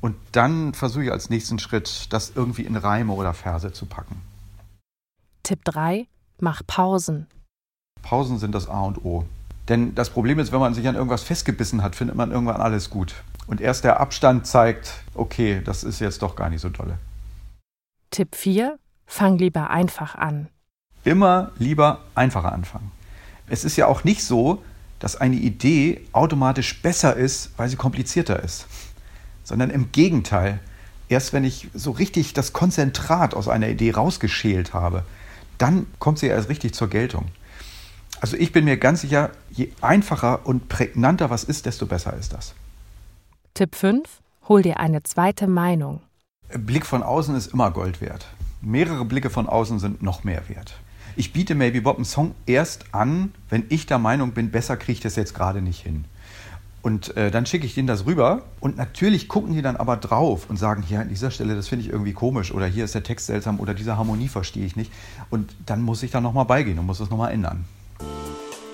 Und 0.00 0.16
dann 0.32 0.72
versuche 0.74 1.04
ich 1.04 1.12
als 1.12 1.30
nächsten 1.30 1.58
Schritt, 1.58 2.12
das 2.12 2.32
irgendwie 2.34 2.62
in 2.62 2.76
Reime 2.76 3.12
oder 3.12 3.34
Verse 3.34 3.72
zu 3.72 3.86
packen. 3.86 4.20
Tipp 5.42 5.64
3. 5.64 6.06
Mach 6.40 6.62
Pausen. 6.66 7.26
Pausen 8.02 8.38
sind 8.38 8.54
das 8.54 8.68
A 8.68 8.82
und 8.82 9.04
O. 9.04 9.26
Denn 9.68 9.94
das 9.94 10.10
Problem 10.10 10.38
ist, 10.38 10.52
wenn 10.52 10.60
man 10.60 10.74
sich 10.74 10.88
an 10.88 10.94
irgendwas 10.94 11.22
festgebissen 11.22 11.82
hat, 11.82 11.94
findet 11.94 12.16
man 12.16 12.30
irgendwann 12.30 12.60
alles 12.60 12.90
gut. 12.90 13.14
Und 13.46 13.60
erst 13.60 13.84
der 13.84 14.00
Abstand 14.00 14.46
zeigt, 14.46 15.04
okay, 15.14 15.60
das 15.64 15.84
ist 15.84 16.00
jetzt 16.00 16.22
doch 16.22 16.34
gar 16.34 16.50
nicht 16.50 16.60
so 16.60 16.70
dolle. 16.70 16.98
Tipp 18.10 18.34
4. 18.34 18.78
Fang 19.06 19.38
lieber 19.38 19.70
einfach 19.70 20.14
an. 20.14 20.48
Immer 21.04 21.52
lieber 21.58 22.00
einfacher 22.14 22.52
anfangen. 22.52 22.90
Es 23.48 23.64
ist 23.64 23.76
ja 23.76 23.86
auch 23.86 24.04
nicht 24.04 24.24
so, 24.24 24.62
dass 24.98 25.16
eine 25.16 25.36
Idee 25.36 26.06
automatisch 26.12 26.80
besser 26.82 27.16
ist, 27.16 27.50
weil 27.56 27.68
sie 27.68 27.76
komplizierter 27.76 28.42
ist. 28.42 28.66
Sondern 29.50 29.70
im 29.70 29.90
Gegenteil. 29.90 30.60
Erst 31.08 31.32
wenn 31.32 31.42
ich 31.42 31.68
so 31.74 31.90
richtig 31.90 32.34
das 32.34 32.52
Konzentrat 32.52 33.34
aus 33.34 33.48
einer 33.48 33.68
Idee 33.68 33.90
rausgeschält 33.90 34.74
habe, 34.74 35.02
dann 35.58 35.86
kommt 35.98 36.20
sie 36.20 36.28
erst 36.28 36.48
richtig 36.48 36.72
zur 36.72 36.88
Geltung. 36.88 37.26
Also 38.20 38.36
ich 38.36 38.52
bin 38.52 38.64
mir 38.64 38.76
ganz 38.76 39.00
sicher, 39.00 39.30
je 39.50 39.72
einfacher 39.80 40.46
und 40.46 40.68
prägnanter 40.68 41.28
was 41.30 41.42
ist, 41.42 41.66
desto 41.66 41.86
besser 41.86 42.16
ist 42.16 42.32
das. 42.32 42.54
Tipp 43.54 43.74
5. 43.74 44.08
Hol 44.48 44.62
dir 44.62 44.78
eine 44.78 45.02
zweite 45.02 45.48
Meinung. 45.48 46.00
Blick 46.56 46.86
von 46.86 47.02
außen 47.02 47.34
ist 47.34 47.52
immer 47.52 47.72
Gold 47.72 48.00
wert. 48.00 48.28
Mehrere 48.60 49.04
Blicke 49.04 49.30
von 49.30 49.48
außen 49.48 49.80
sind 49.80 50.02
noch 50.04 50.22
mehr 50.22 50.48
wert. 50.48 50.78
Ich 51.16 51.32
biete 51.32 51.56
Maybe 51.56 51.82
Bob 51.82 51.96
einen 51.96 52.04
Song 52.04 52.36
erst 52.46 52.94
an, 52.94 53.34
wenn 53.48 53.64
ich 53.68 53.86
der 53.86 53.98
Meinung 53.98 54.30
bin, 54.30 54.52
besser 54.52 54.76
kriege 54.76 54.92
ich 54.92 55.00
das 55.00 55.16
jetzt 55.16 55.34
gerade 55.34 55.60
nicht 55.60 55.82
hin. 55.82 56.04
Und 56.82 57.16
äh, 57.16 57.30
dann 57.30 57.44
schicke 57.44 57.66
ich 57.66 57.74
denen 57.74 57.86
das 57.86 58.06
rüber 58.06 58.42
und 58.60 58.76
natürlich 58.76 59.28
gucken 59.28 59.52
die 59.52 59.60
dann 59.60 59.76
aber 59.76 59.96
drauf 59.96 60.48
und 60.48 60.58
sagen, 60.58 60.82
hier 60.82 61.00
an 61.00 61.08
dieser 61.08 61.30
Stelle, 61.30 61.54
das 61.54 61.68
finde 61.68 61.84
ich 61.84 61.92
irgendwie 61.92 62.12
komisch 62.12 62.52
oder 62.52 62.66
hier 62.66 62.84
ist 62.84 62.94
der 62.94 63.02
Text 63.02 63.26
seltsam 63.26 63.60
oder 63.60 63.74
diese 63.74 63.98
Harmonie 63.98 64.28
verstehe 64.28 64.64
ich 64.64 64.76
nicht. 64.76 64.90
Und 65.28 65.54
dann 65.66 65.82
muss 65.82 66.02
ich 66.02 66.10
da 66.10 66.20
nochmal 66.20 66.46
beigehen 66.46 66.78
und 66.78 66.86
muss 66.86 66.98
das 66.98 67.10
nochmal 67.10 67.32
ändern. 67.32 67.64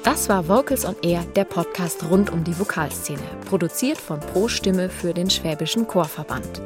Das 0.06 0.28
war 0.28 0.46
Vocals 0.46 0.84
on 0.84 0.94
Air, 1.02 1.24
der 1.34 1.42
Podcast 1.42 2.08
rund 2.08 2.30
um 2.30 2.44
die 2.44 2.56
Vokalszene, 2.56 3.18
produziert 3.48 3.98
von 3.98 4.20
Pro 4.20 4.46
Stimme 4.46 4.88
für 4.88 5.12
den 5.12 5.28
Schwäbischen 5.28 5.88
Chorverband. 5.88 6.62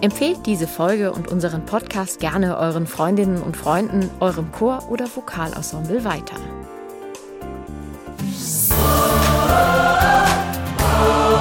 Empfehlt 0.00 0.40
diese 0.46 0.66
Folge 0.66 1.12
und 1.12 1.28
unseren 1.28 1.64
Podcast 1.64 2.18
gerne 2.18 2.58
euren 2.58 2.88
Freundinnen 2.88 3.40
und 3.40 3.56
Freunden, 3.56 4.10
eurem 4.18 4.50
Chor 4.50 4.90
oder 4.90 5.06
Vokalensemble 5.06 6.02
weiter. 6.02 6.34
Oh. 11.04 11.31